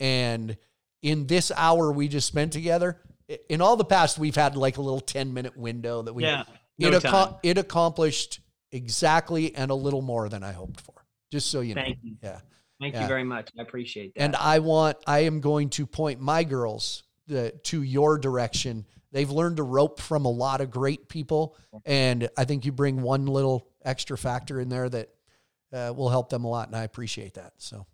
[0.00, 0.56] And
[1.02, 3.00] in this hour we just spent together,
[3.48, 6.44] in all the past, we've had like a little 10 minute window that we, yeah,
[6.78, 8.40] no it, ac- it accomplished
[8.72, 11.06] exactly and a little more than I hoped for.
[11.30, 11.82] Just so you know.
[11.82, 12.16] Thank you.
[12.22, 12.40] Yeah.
[12.80, 13.02] Thank yeah.
[13.02, 13.50] you very much.
[13.58, 14.22] I appreciate that.
[14.22, 18.84] And I want, I am going to point my girls the, to your direction.
[19.12, 21.56] They've learned to rope from a lot of great people.
[21.86, 25.08] And I think you bring one little extra factor in there that
[25.72, 26.68] uh, will help them a lot.
[26.68, 27.54] And I appreciate that.
[27.58, 27.86] So,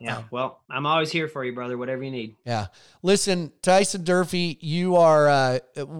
[0.00, 2.36] yeah, um, well, I'm always here for you, brother, whatever you need.
[2.44, 2.66] Yeah.
[3.02, 5.58] Listen, Tyson Durfee, you are, uh,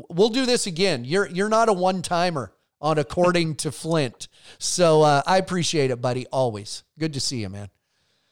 [0.09, 1.05] we'll do this again.
[1.05, 4.29] You're, you're not a one timer on According to Flint.
[4.59, 6.27] So uh, I appreciate it, buddy.
[6.29, 7.69] Always good to see you, man.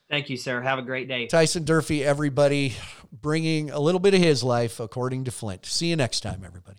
[0.08, 0.60] Thank you, sir.
[0.62, 1.26] Have a great day.
[1.26, 2.74] Tyson Durfee, everybody,
[3.12, 5.66] bringing a little bit of his life according to Flint.
[5.66, 6.78] See you next time, everybody.